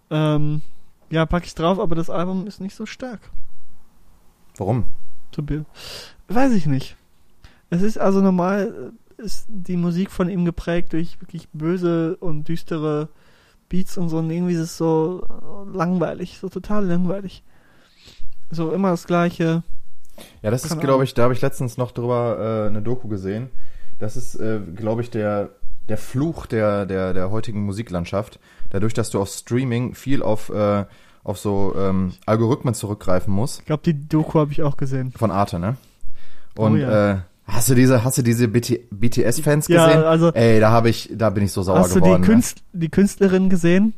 [0.09, 0.61] Ähm,
[1.09, 3.19] ja, pack ich drauf, aber das Album ist nicht so stark.
[4.57, 4.85] Warum?
[6.27, 6.97] Weiß ich nicht.
[7.69, 12.47] Es ist also normal, äh, ist die Musik von ihm geprägt durch wirklich böse und
[12.47, 13.09] düstere
[13.69, 17.43] Beats und so und irgendwie ist es so äh, langweilig, so total langweilig.
[18.49, 19.63] So immer das gleiche.
[20.41, 23.07] Ja, das ist, Keine glaube ich, da habe ich letztens noch drüber äh, eine Doku
[23.07, 23.49] gesehen.
[23.99, 25.49] Das ist, äh, glaube ich, der,
[25.89, 28.39] der Fluch der, der, der heutigen Musiklandschaft.
[28.69, 30.85] Dadurch, dass du auf Streaming viel auf, äh,
[31.23, 33.59] auf so ähm, Algorithmen zurückgreifen musst.
[33.59, 35.11] Ich glaube, die Doku habe ich auch gesehen.
[35.15, 35.77] Von Arte, ne?
[36.55, 37.11] Und Oh ja.
[37.13, 40.03] äh, hast du diese, hast du diese BT, BTS-Fans Ja, gesehen?
[40.03, 42.21] also- Ey, da habe ich, da bin ich so sauer Hast du geworden.
[42.23, 42.33] die, ne?
[42.33, 43.93] Künst, die Künstlerin gesehen?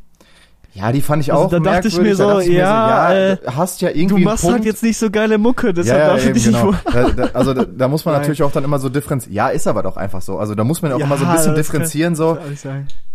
[0.72, 3.36] Ja, die fand ich Also auch da dachte ich mir so, da ich ja, äh,
[3.36, 6.12] du hast ja irgendwie Du machst halt jetzt nicht so geile Mucke, deshalb ja, ja,
[6.14, 6.70] darf ich dich genau.
[6.70, 9.34] nicht da, da, also da, da muss man natürlich auch dann immer so differenzieren.
[9.34, 10.38] Ja, ist aber doch einfach so.
[10.38, 12.14] Also da muss man auch Ja, immer so ein bisschen das kann- differenzieren.
[12.14, 12.38] So,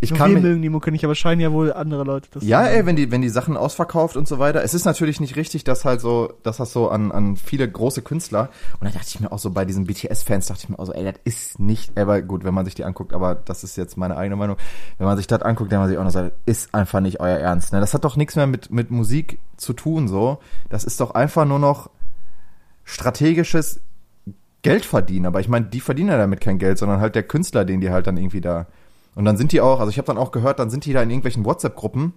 [0.02, 2.44] ich Nur kann wir mögen die Mucke nicht, aber scheinen ja wohl andere Leute das
[2.44, 4.62] ja, ey, wenn die, wenn die Sachen ausverkauft und so weiter.
[4.62, 8.02] Es ist natürlich nicht richtig, dass halt so, dass das so an, an viele große
[8.02, 8.50] Künstler.
[8.80, 10.94] Und da dachte ich mir auch so bei diesen BTS-Fans, dachte ich mir auch so,
[10.94, 13.96] ey, das ist nicht, aber gut, wenn man sich die anguckt, aber das ist jetzt
[13.98, 14.58] meine eigene Meinung.
[14.98, 17.40] Wenn man sich das anguckt, dann man sich auch noch sagt, ist einfach nicht euer
[17.46, 17.72] Ernst.
[17.72, 17.80] Ne?
[17.80, 20.40] Das hat doch nichts mehr mit, mit Musik zu tun, so.
[20.70, 21.90] Das ist doch einfach nur noch
[22.84, 23.82] strategisches
[24.62, 25.28] Geld verdienen.
[25.28, 27.92] Aber ich meine, die verdienen ja damit kein Geld, sondern halt der Künstler, den die
[27.92, 28.68] halt dann irgendwie da.
[29.14, 31.02] Und dann sind die auch, also ich habe dann auch gehört, dann sind die da
[31.02, 32.14] in irgendwelchen WhatsApp-Gruppen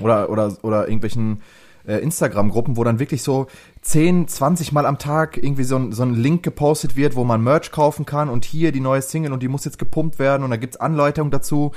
[0.00, 1.42] oder, oder, oder irgendwelchen
[1.86, 3.46] äh, Instagram-Gruppen, wo dann wirklich so
[3.82, 7.42] 10, 20 Mal am Tag irgendwie so ein, so ein Link gepostet wird, wo man
[7.42, 10.50] Merch kaufen kann und hier die neue Single und die muss jetzt gepumpt werden und
[10.50, 11.72] da gibt's Anleitungen dazu,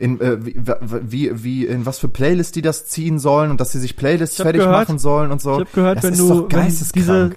[0.00, 0.54] in, äh, wie,
[1.02, 4.38] wie, wie, in was für Playlists die das ziehen sollen und dass sie sich Playlists
[4.38, 5.52] Ich fertig gehört- machen sollen und so.
[5.52, 7.36] Ich habe gehört, das wenn ist du doch geisteskrank.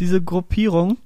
[0.00, 0.96] diese Gruppierung,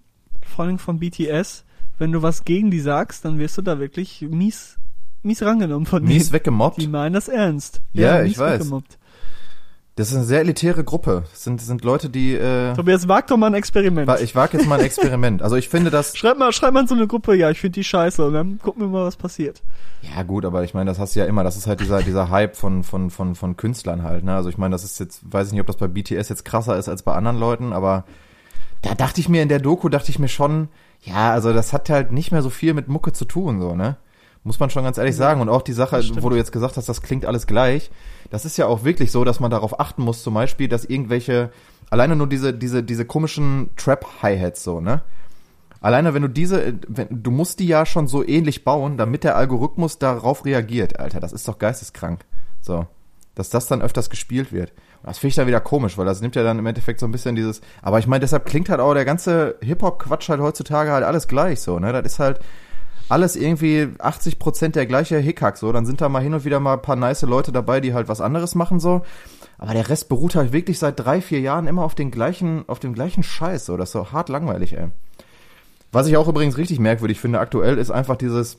[0.47, 1.65] vor allem von BTS,
[1.99, 4.77] wenn du was gegen die sagst, dann wirst du da wirklich mies
[5.23, 6.33] mies rangenommen von mies denen.
[6.35, 6.81] weggemobbt.
[6.81, 7.81] Die meinen das ernst.
[7.93, 8.61] Ja, ich mies weiß.
[8.61, 8.97] weggemobbt.
[9.97, 11.25] Das ist eine sehr elitäre Gruppe.
[11.31, 12.35] Das sind, sind Leute, die.
[12.35, 14.11] Äh, Tobias, wag doch mal ein Experiment.
[14.21, 15.41] ich wage jetzt mal ein Experiment.
[15.43, 16.15] Also ich finde das.
[16.15, 18.59] Schreib mal, schreib mal in so eine Gruppe, ja, ich finde die scheiße und dann
[18.59, 19.63] gucken wir mal, was passiert.
[20.03, 21.45] Ja gut, aber ich meine, das hast du ja immer.
[21.45, 24.23] Das ist halt dieser dieser Hype von von von von Künstlern halt.
[24.23, 24.37] Ne?
[24.37, 26.77] Also ich meine, das ist jetzt, weiß ich nicht, ob das bei BTS jetzt krasser
[26.77, 28.05] ist als bei anderen Leuten, aber
[28.83, 30.69] da dachte ich mir in der Doku, dachte ich mir schon,
[31.01, 33.97] ja, also das hat halt nicht mehr so viel mit Mucke zu tun, so ne.
[34.47, 35.41] Muss man schon ganz ehrlich sagen.
[35.41, 37.91] Und auch die Sache, wo du jetzt gesagt hast, das klingt alles gleich.
[38.31, 41.51] Das ist ja auch wirklich so, dass man darauf achten muss, zum Beispiel, dass irgendwelche,
[41.91, 45.03] alleine nur diese, diese, diese komischen Trap-Hi-Hats so, ne?
[45.81, 49.37] Alleine wenn du diese, wenn, du musst die ja schon so ähnlich bauen, damit der
[49.37, 51.19] Algorithmus darauf reagiert, Alter.
[51.19, 52.25] Das ist doch geisteskrank.
[52.61, 52.87] So.
[53.35, 54.71] Dass das dann öfters gespielt wird.
[55.03, 57.07] Und das finde ich dann wieder komisch, weil das nimmt ja dann im Endeffekt so
[57.07, 60.93] ein bisschen dieses, aber ich meine, deshalb klingt halt auch der ganze Hip-Hop-Quatsch halt heutzutage
[60.93, 61.93] halt alles gleich so, ne?
[61.93, 62.39] Das ist halt
[63.09, 65.73] alles irgendwie 80 Prozent der gleiche Hickhack so.
[65.73, 68.09] Dann sind da mal hin und wieder mal ein paar nice Leute dabei, die halt
[68.09, 69.03] was anderes machen so.
[69.59, 72.79] Aber der Rest beruht halt wirklich seit drei, vier Jahren immer auf den gleichen, auf
[72.79, 73.77] dem gleichen Scheiß so.
[73.77, 74.89] Das ist so hart langweilig, ey.
[75.93, 78.59] Was ich auch übrigens richtig merkwürdig finde aktuell ist einfach dieses,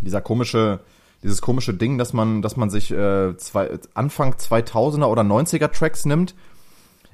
[0.00, 0.80] dieser komische,
[1.22, 6.06] dieses komische Ding, dass man, dass man sich äh, zwei, Anfang 2000er oder 90er Tracks
[6.06, 6.34] nimmt,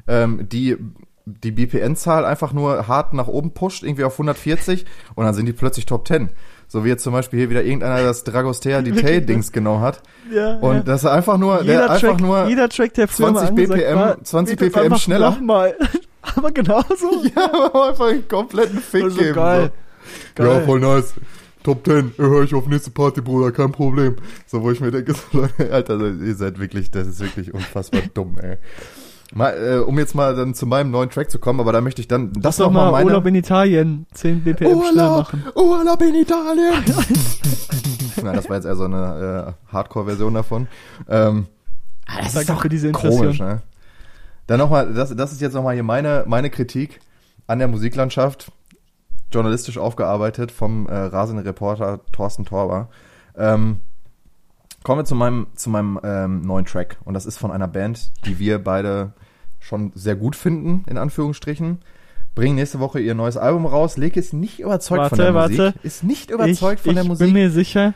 [0.07, 0.79] ähm, die
[1.25, 4.85] die BPN-Zahl einfach nur hart nach oben pusht, irgendwie auf 140
[5.15, 6.31] und dann sind die plötzlich Top 10.
[6.73, 10.01] So wie jetzt zum Beispiel hier wieder irgendeiner das Dragostea Detail-Dings genau hat.
[10.33, 10.81] Ja, Und ja.
[10.81, 13.49] das ist einfach nur, der jeder, einfach Track, nur jeder Track, der früher 20 mal
[13.49, 15.31] angesagt BPM war, 20 geht jetzt BPM einfach schneller.
[15.33, 15.77] Nochmal.
[16.35, 17.25] Aber genauso.
[17.37, 19.35] ja, einfach einen kompletten Fick Also geben.
[19.35, 19.71] geil.
[20.35, 20.43] So.
[20.45, 20.47] Geil.
[20.55, 21.13] Ja, voll nice.
[21.63, 24.17] Top 10, höre ich auf nächste Party, Bruder, kein Problem.
[24.47, 28.01] So, wo ich mir denke, so, Leute, Alter, ihr seid wirklich, das ist wirklich unfassbar
[28.15, 28.57] dumm, ey.
[29.35, 32.03] Mal, äh, um jetzt mal dann zu meinem neuen Track zu kommen, aber da möchte
[32.03, 35.45] ich dann das Lass noch mal meine Urlaub in Italien 10 BPM schneller machen.
[35.55, 36.85] Urlaub in Italien.
[38.23, 40.69] Nein, das war jetzt eher so eine äh, Hardcore-Version davon.
[41.09, 41.47] Ähm,
[42.07, 43.63] ah, das Danke ist doch diese komisch, ne?
[44.47, 47.01] Dann nochmal, das, das ist jetzt nochmal hier meine, meine Kritik
[47.47, 48.53] an der Musiklandschaft,
[49.33, 52.91] journalistisch aufgearbeitet vom äh, rasenden Reporter Thorsten Torber.
[53.35, 53.81] Ähm,
[54.83, 56.99] kommen wir zu meinem, zu meinem ähm, neuen Track.
[57.05, 59.13] Und das ist von einer Band, die wir beide
[59.61, 61.79] schon sehr gut finden, in Anführungsstrichen.
[62.35, 63.97] Bringen nächste Woche ihr neues Album raus.
[63.97, 65.65] Leke ist nicht überzeugt von der Warte, Musik.
[65.75, 65.87] warte.
[65.87, 67.27] Ist nicht überzeugt ich, von der ich Musik.
[67.27, 67.95] bin mir sicher,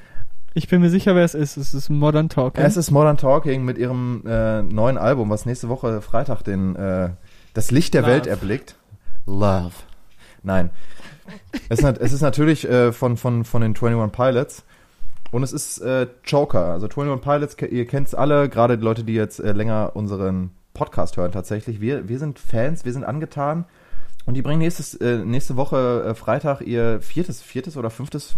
[0.53, 1.57] ich bin mir sicher, wer es ist.
[1.57, 2.64] Es ist Modern Talking.
[2.64, 7.11] Es ist Modern Talking mit ihrem äh, neuen Album, was nächste Woche Freitag den, äh,
[7.55, 8.12] das Licht der Love.
[8.12, 8.76] Welt erblickt.
[9.26, 9.72] Love.
[10.43, 10.70] Nein.
[11.68, 14.64] Es ist, es ist natürlich äh, von, von, von den 21 Pilots.
[15.37, 16.64] Und es ist äh, Joker.
[16.64, 20.51] Also 21 Pilots, ihr kennt es alle, gerade die Leute, die jetzt äh, länger unseren
[20.72, 21.78] Podcast hören tatsächlich.
[21.78, 23.66] Wir, wir sind Fans, wir sind angetan.
[24.24, 28.34] Und die bringen nächstes, äh, nächste Woche äh, Freitag ihr viertes, viertes oder fünftes,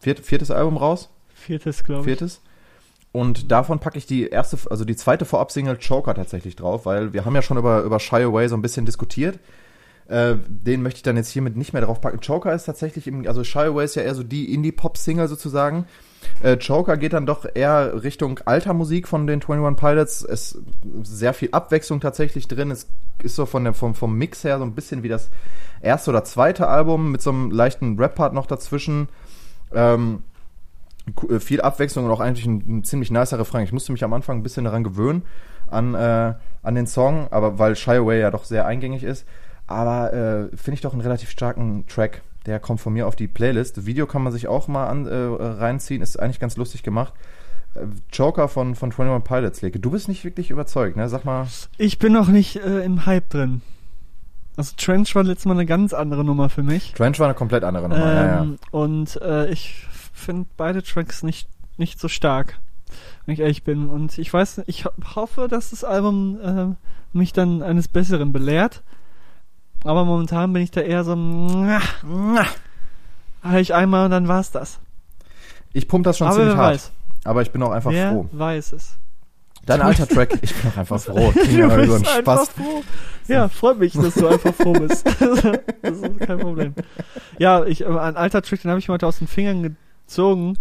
[0.00, 1.08] viert, viertes Album raus.
[1.32, 2.06] Viertes, glaube ich.
[2.06, 2.40] Viertes.
[3.12, 7.24] Und davon packe ich die erste, also die zweite Vorab-Single Joker tatsächlich drauf, weil wir
[7.24, 9.38] haben ja schon über, über Shy Away so ein bisschen diskutiert.
[10.08, 12.20] Äh, den möchte ich dann jetzt hiermit nicht mehr drauf packen.
[12.20, 15.86] Joker ist tatsächlich, im, also Shy Away ist ja eher so die Indie-Pop-Single sozusagen.
[16.42, 20.22] Äh, Joker geht dann doch eher Richtung alter Musik von den 21 Pilots.
[20.22, 20.62] Es ist
[21.02, 22.70] sehr viel Abwechslung tatsächlich drin.
[22.70, 22.86] Es
[23.22, 25.28] ist so von der, vom, vom Mix her so ein bisschen wie das
[25.80, 29.08] erste oder zweite Album mit so einem leichten Rap-Part noch dazwischen.
[29.74, 30.22] Ähm,
[31.28, 33.64] äh, viel Abwechslung und auch eigentlich ein, ein ziemlich nicer Refrain.
[33.64, 35.22] Ich musste mich am Anfang ein bisschen daran gewöhnen,
[35.66, 39.26] an, äh, an den Song, aber weil Shy Away ja doch sehr eingängig ist.
[39.66, 42.22] Aber äh, finde ich doch einen relativ starken Track.
[42.46, 43.86] Der kommt von mir auf die Playlist.
[43.86, 47.12] Video kann man sich auch mal an, äh, reinziehen, ist eigentlich ganz lustig gemacht.
[47.74, 49.80] Äh, Joker von, von 21 Pilots, Leke.
[49.80, 51.08] Du bist nicht wirklich überzeugt, ne?
[51.08, 51.48] Sag mal.
[51.78, 53.62] Ich bin noch nicht äh, im Hype drin.
[54.56, 56.92] Also Trench war letztes Mal eine ganz andere Nummer für mich.
[56.94, 58.14] Trench war eine komplett andere Nummer.
[58.14, 58.42] ja, ja.
[58.42, 62.58] Ähm, Und äh, ich finde beide Tracks nicht, nicht so stark,
[63.26, 63.88] wenn ich ehrlich bin.
[63.88, 68.82] Und ich weiß, ich ho hoffe, dass das Album äh, mich dann eines Besseren belehrt.
[69.88, 71.14] Aber momentan bin ich da eher so,
[73.42, 74.78] hör ich einmal und dann war's das.
[75.72, 76.74] Ich pump das schon Aber ziemlich hart.
[76.74, 76.92] weiß,
[77.24, 78.28] Aber ich bin auch einfach wer froh.
[78.32, 78.96] weiß es.
[79.66, 81.32] Dein alter Track, ich bin auch einfach froh.
[81.34, 82.82] Du bist einfach froh.
[83.26, 85.04] Ja, freut mich, dass du einfach froh bist.
[85.82, 86.74] das ist kein Problem.
[87.38, 89.76] Ja, ich, äh, ein alter Trick, den habe ich mir heute aus den Fingern
[90.06, 90.56] gezogen.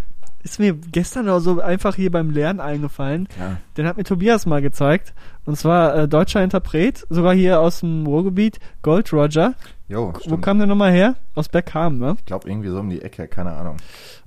[0.46, 3.28] Ist mir gestern auch so einfach hier beim Lernen eingefallen.
[3.40, 3.58] Ja.
[3.78, 5.16] Den hat mir Tobias mal gezeigt.
[5.44, 9.56] Und zwar äh, deutscher Interpret, sogar hier aus dem Ruhrgebiet, Gold Roger.
[9.88, 10.44] Jo, Wo stimmt.
[10.44, 11.16] kam der nochmal her?
[11.34, 12.16] Aus Bergham, ne?
[12.20, 13.78] Ich glaube irgendwie so um die Ecke, keine Ahnung.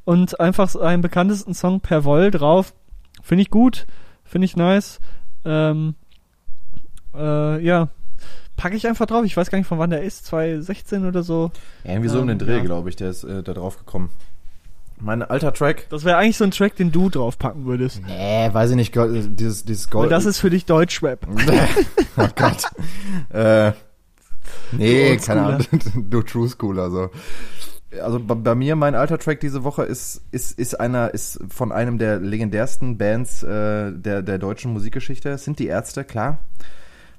[0.04, 2.74] Und einfach so einen bekanntesten Song per Woll drauf.
[3.22, 3.86] Finde ich gut,
[4.24, 4.98] finde ich nice.
[5.44, 5.94] Ähm,
[7.14, 7.90] äh, ja,
[8.56, 9.24] packe ich einfach drauf.
[9.24, 11.52] Ich weiß gar nicht, von wann der ist, 2016 oder so.
[11.84, 12.64] Ja, irgendwie so um Ähm, den Dreh, ja.
[12.64, 14.10] glaube ich, der ist äh, da drauf gekommen.
[15.00, 15.86] Mein alter Track.
[15.90, 18.00] Das wäre eigentlich so ein Track, den du draufpacken würdest.
[18.06, 20.04] Nee, weiß ich nicht, Gold- dieses, dieses Gold.
[20.04, 21.26] Weil das ist für dich Deutschrap.
[22.16, 22.64] oh Gott.
[23.30, 23.72] äh,
[24.72, 25.66] nee, Du keine Ahnung.
[26.10, 27.10] Du True Schooler, so.
[28.02, 31.72] Also bei, bei mir, mein alter Track diese Woche ist, ist, ist einer, ist von
[31.72, 35.30] einem der legendärsten Bands äh, der, der deutschen Musikgeschichte.
[35.30, 36.38] Es sind die Ärzte, klar.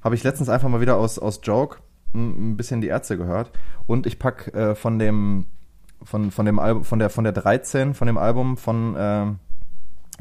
[0.04, 1.78] Habe ich letztens einfach mal wieder aus, aus Joke
[2.14, 3.52] ein, ein bisschen die Ärzte gehört.
[3.88, 5.46] Und ich pack äh, von dem,
[6.04, 9.40] von, von dem Album, von der, von der 13, von dem Album von, ähm,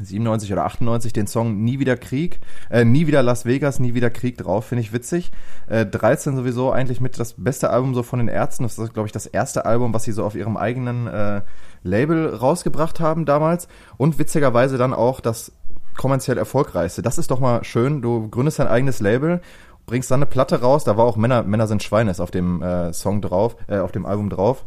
[0.01, 4.09] 97 oder 98 den Song Nie wieder Krieg, äh, Nie wieder Las Vegas, Nie wieder
[4.09, 5.31] Krieg drauf, finde ich witzig.
[5.67, 8.63] Äh, 13 sowieso eigentlich mit das beste Album so von den Ärzten.
[8.63, 11.41] Das ist, glaube ich, das erste Album, was sie so auf ihrem eigenen äh,
[11.83, 13.67] Label rausgebracht haben damals.
[13.97, 15.51] Und witzigerweise dann auch das
[15.97, 17.01] kommerziell erfolgreichste.
[17.01, 18.01] Das ist doch mal schön.
[18.01, 19.41] Du gründest dein eigenes Label,
[19.85, 20.83] bringst dann eine Platte raus.
[20.83, 23.91] Da war auch Männer, Männer sind Schweine ist auf dem äh, Song drauf, äh, auf
[23.91, 24.63] dem Album drauf.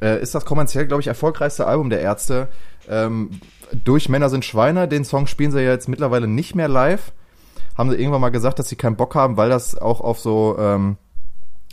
[0.00, 2.48] Äh, ist das kommerziell, glaube ich, erfolgreichste Album der Ärzte.
[2.88, 3.30] Ähm,
[3.84, 4.88] durch Männer sind Schweine.
[4.88, 7.12] Den Song spielen sie ja jetzt mittlerweile nicht mehr live.
[7.76, 10.56] Haben sie irgendwann mal gesagt, dass sie keinen Bock haben, weil das auch auf so,
[10.58, 10.96] ähm,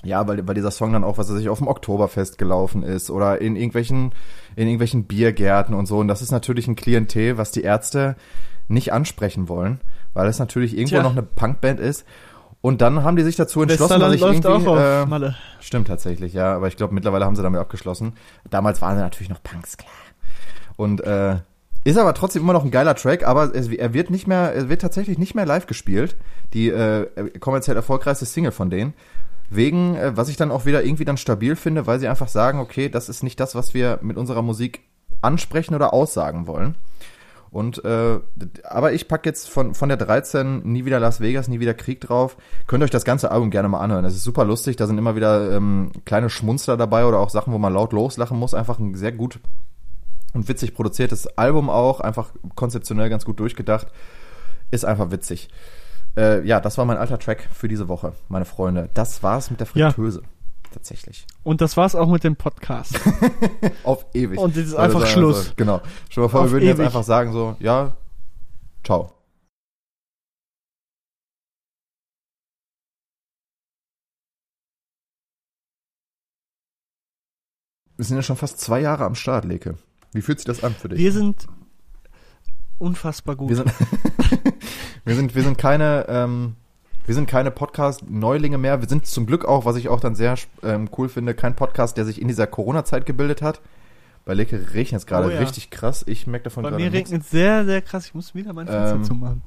[0.03, 3.09] ja, weil, weil dieser Song dann auch, was er sich auf dem Oktoberfest gelaufen ist
[3.09, 4.13] oder in irgendwelchen,
[4.55, 5.97] in irgendwelchen Biergärten und so.
[5.97, 8.15] Und das ist natürlich ein Klientel, was die Ärzte
[8.67, 9.81] nicht ansprechen wollen,
[10.13, 11.03] weil es natürlich irgendwo Tja.
[11.03, 12.05] noch eine Punkband ist.
[12.67, 15.35] Und dann haben die sich dazu entschlossen, dass ich läuft irgendwie, auch äh, Malle.
[15.61, 16.53] Stimmt tatsächlich, ja.
[16.53, 18.11] Aber ich glaube, mittlerweile haben sie damit abgeschlossen.
[18.49, 19.89] Damals waren sie natürlich noch Punks, klar.
[20.75, 21.37] Und äh,
[21.85, 24.67] ist aber trotzdem immer noch ein geiler Track, aber es, er wird nicht mehr, er
[24.67, 26.17] wird tatsächlich nicht mehr live gespielt.
[26.53, 27.07] Die äh,
[27.39, 28.93] kommerziell erfolgreichste Single von denen.
[29.49, 32.59] Wegen, äh, was ich dann auch wieder irgendwie dann stabil finde, weil sie einfach sagen,
[32.59, 34.81] okay, das ist nicht das, was wir mit unserer Musik
[35.21, 36.75] ansprechen oder aussagen wollen.
[37.57, 38.19] Und äh,
[38.65, 41.99] aber ich pack jetzt von von der 13 nie wieder Las Vegas, nie wieder Krieg
[42.01, 42.37] drauf.
[42.67, 44.05] Könnt euch das ganze Album gerne mal anhören.
[44.05, 44.75] Es ist super lustig.
[44.75, 48.37] Da sind immer wieder ähm, kleine Schmunzler dabei oder auch Sachen, wo man laut loslachen
[48.37, 48.53] muss.
[48.53, 49.39] Einfach ein sehr gut
[50.35, 51.99] und witzig produziertes Album auch.
[51.99, 53.87] Einfach konzeptionell ganz gut durchgedacht.
[54.69, 55.49] Ist einfach witzig.
[56.15, 58.89] Äh, ja, das war mein alter Track für diese Woche, meine Freunde.
[58.93, 60.27] Das war's mit der Ja.
[60.71, 61.25] Tatsächlich.
[61.43, 62.99] Und das war's auch mit dem Podcast.
[63.83, 64.37] Auf ewig.
[64.39, 65.37] Und jetzt ist einfach sagen, Schluss.
[65.37, 65.81] Also, genau.
[66.09, 66.85] Stell dir mal vor, Auf wir würden jetzt ewig.
[66.85, 67.95] einfach sagen so, ja,
[68.83, 69.13] ciao.
[77.95, 79.75] Wir sind ja schon fast zwei Jahre am Start, Leke.
[80.13, 80.99] Wie fühlt sich das an für dich?
[80.99, 81.47] Wir sind
[82.77, 83.49] unfassbar gut.
[83.49, 83.73] Wir sind,
[85.05, 86.55] wir sind, wir sind keine, ähm,
[87.07, 88.81] wir sind keine Podcast-Neulinge mehr.
[88.81, 91.97] Wir sind zum Glück auch, was ich auch dann sehr ähm, cool finde, kein Podcast,
[91.97, 93.61] der sich in dieser Corona-Zeit gebildet hat.
[94.25, 95.39] Bei Leke regnet es gerade Oh ja.
[95.39, 96.03] richtig krass.
[96.05, 97.09] Ich merke davon Bei gerade mir nichts.
[97.09, 98.05] regnet es sehr, sehr krass.
[98.07, 99.41] Ich muss wieder mein Fenster Ähm, zumachen.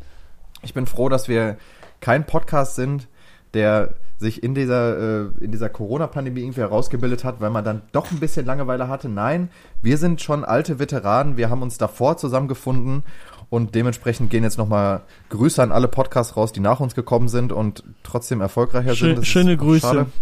[0.63, 1.57] Ich bin froh, dass wir
[2.01, 3.07] kein Podcast sind,
[3.55, 8.11] der sich in dieser, äh, in dieser Corona-Pandemie irgendwie herausgebildet hat, weil man dann doch
[8.11, 9.09] ein bisschen Langeweile hatte.
[9.09, 9.51] Nein,
[9.83, 11.37] wir sind schon alte Veteranen.
[11.39, 13.03] Wir haben uns davor zusammengefunden
[13.51, 17.53] und dementsprechend gehen jetzt nochmal Grüße an alle Podcasts raus, die nach uns gekommen sind
[17.53, 19.19] und trotzdem erfolgreicher Schön- sind.
[19.19, 20.07] Das schöne Grüße.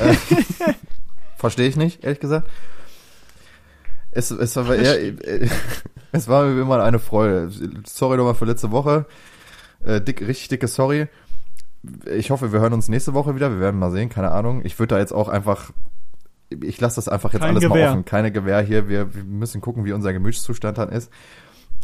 [0.00, 0.14] Äh,
[1.36, 2.48] Verstehe ich nicht, ehrlich gesagt.
[4.10, 5.14] Es, es war äh,
[6.12, 7.50] es war mir immer eine Freude.
[7.86, 9.06] Sorry nochmal für letzte Woche.
[9.84, 11.08] Äh, dick, richtig dicke Sorry.
[12.14, 13.50] Ich hoffe, wir hören uns nächste Woche wieder.
[13.50, 14.62] Wir werden mal sehen, keine Ahnung.
[14.64, 15.70] Ich würde da jetzt auch einfach,
[16.50, 17.86] ich lasse das einfach jetzt Kein alles Gewehr.
[17.86, 18.04] mal offen.
[18.04, 18.88] Keine Gewehr hier.
[18.88, 21.10] Wir, wir müssen gucken, wie unser Gemütszustand dann ist.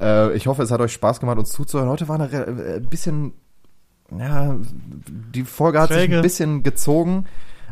[0.03, 1.89] Äh, ich hoffe, es hat euch Spaß gemacht, uns zuzuhören.
[1.89, 3.33] Heute war eine äh, ein bisschen,
[4.19, 4.57] ja,
[5.09, 6.17] die Folge hat sich Träge.
[6.17, 7.27] ein bisschen gezogen.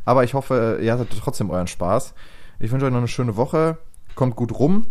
[0.05, 2.15] Aber ich hoffe, ihr hattet trotzdem euren Spaß.
[2.59, 3.79] Ich wünsche euch noch eine schöne Woche.
[4.15, 4.87] Kommt gut rum.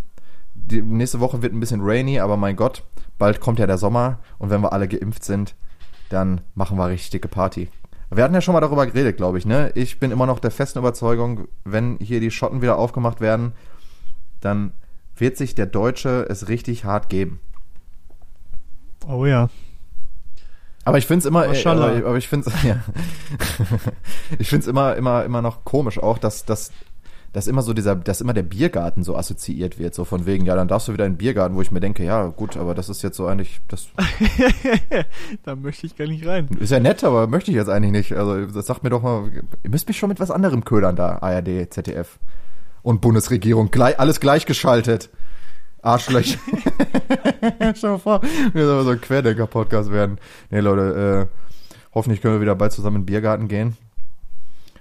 [0.54, 2.84] Die nächste Woche wird ein bisschen rainy, aber mein Gott,
[3.18, 5.56] bald kommt ja der Sommer und wenn wir alle geimpft sind,
[6.10, 7.70] dann machen wir richtig dicke Party.
[8.12, 9.72] Wir hatten ja schon mal darüber geredet, glaube ich, ne?
[9.76, 13.54] Ich bin immer noch der festen Überzeugung, wenn hier die Schotten wieder aufgemacht werden,
[14.42, 14.74] dann
[15.20, 17.40] wird sich der Deutsche es richtig hart geben.
[19.08, 19.50] Oh ja.
[20.86, 22.78] Aber ich finde es immer, äh, aber, aber ich finde es, ja.
[24.40, 26.72] ich finde es immer, immer, immer noch komisch auch, dass, dass,
[27.34, 30.56] dass immer so dieser, dass immer der Biergarten so assoziiert wird, so von wegen, ja,
[30.56, 32.90] dann darfst du wieder in den Biergarten, wo ich mir denke, ja, gut, aber das
[32.90, 33.90] ist jetzt so eigentlich, das
[35.44, 36.48] da möchte ich gar nicht rein.
[36.60, 38.14] ist ja nett, aber möchte ich jetzt eigentlich nicht.
[38.14, 39.30] Also, das sagt mir doch mal,
[39.64, 42.18] ihr müsst mich schon mit was anderem ködern da, ARD, ZDF
[42.90, 45.12] und Bundesregierung, gleich, alles gleichgeschaltet.
[45.84, 46.40] Arschlöcher.
[47.62, 48.22] Dir vor,
[48.54, 50.18] wir sollen so ein Querdenker-Podcast werden.
[50.50, 51.40] Nee, Leute, äh,
[51.94, 53.78] hoffentlich können wir wieder bald zusammen in den Biergarten gehen.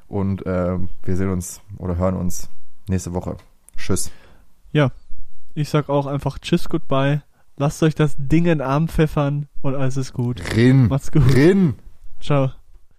[0.09, 2.48] Und äh, wir sehen uns oder hören uns
[2.88, 3.36] nächste Woche.
[3.76, 4.11] Tschüss.
[4.72, 4.90] Ja.
[5.54, 7.20] Ich sag auch einfach Tschüss, Goodbye.
[7.59, 10.40] Lasst euch das Ding in den Arm pfeffern und alles ist gut.
[10.56, 10.88] Rin.
[10.88, 11.34] Macht's gut.
[11.34, 11.74] Rin.
[12.20, 12.52] Ciao.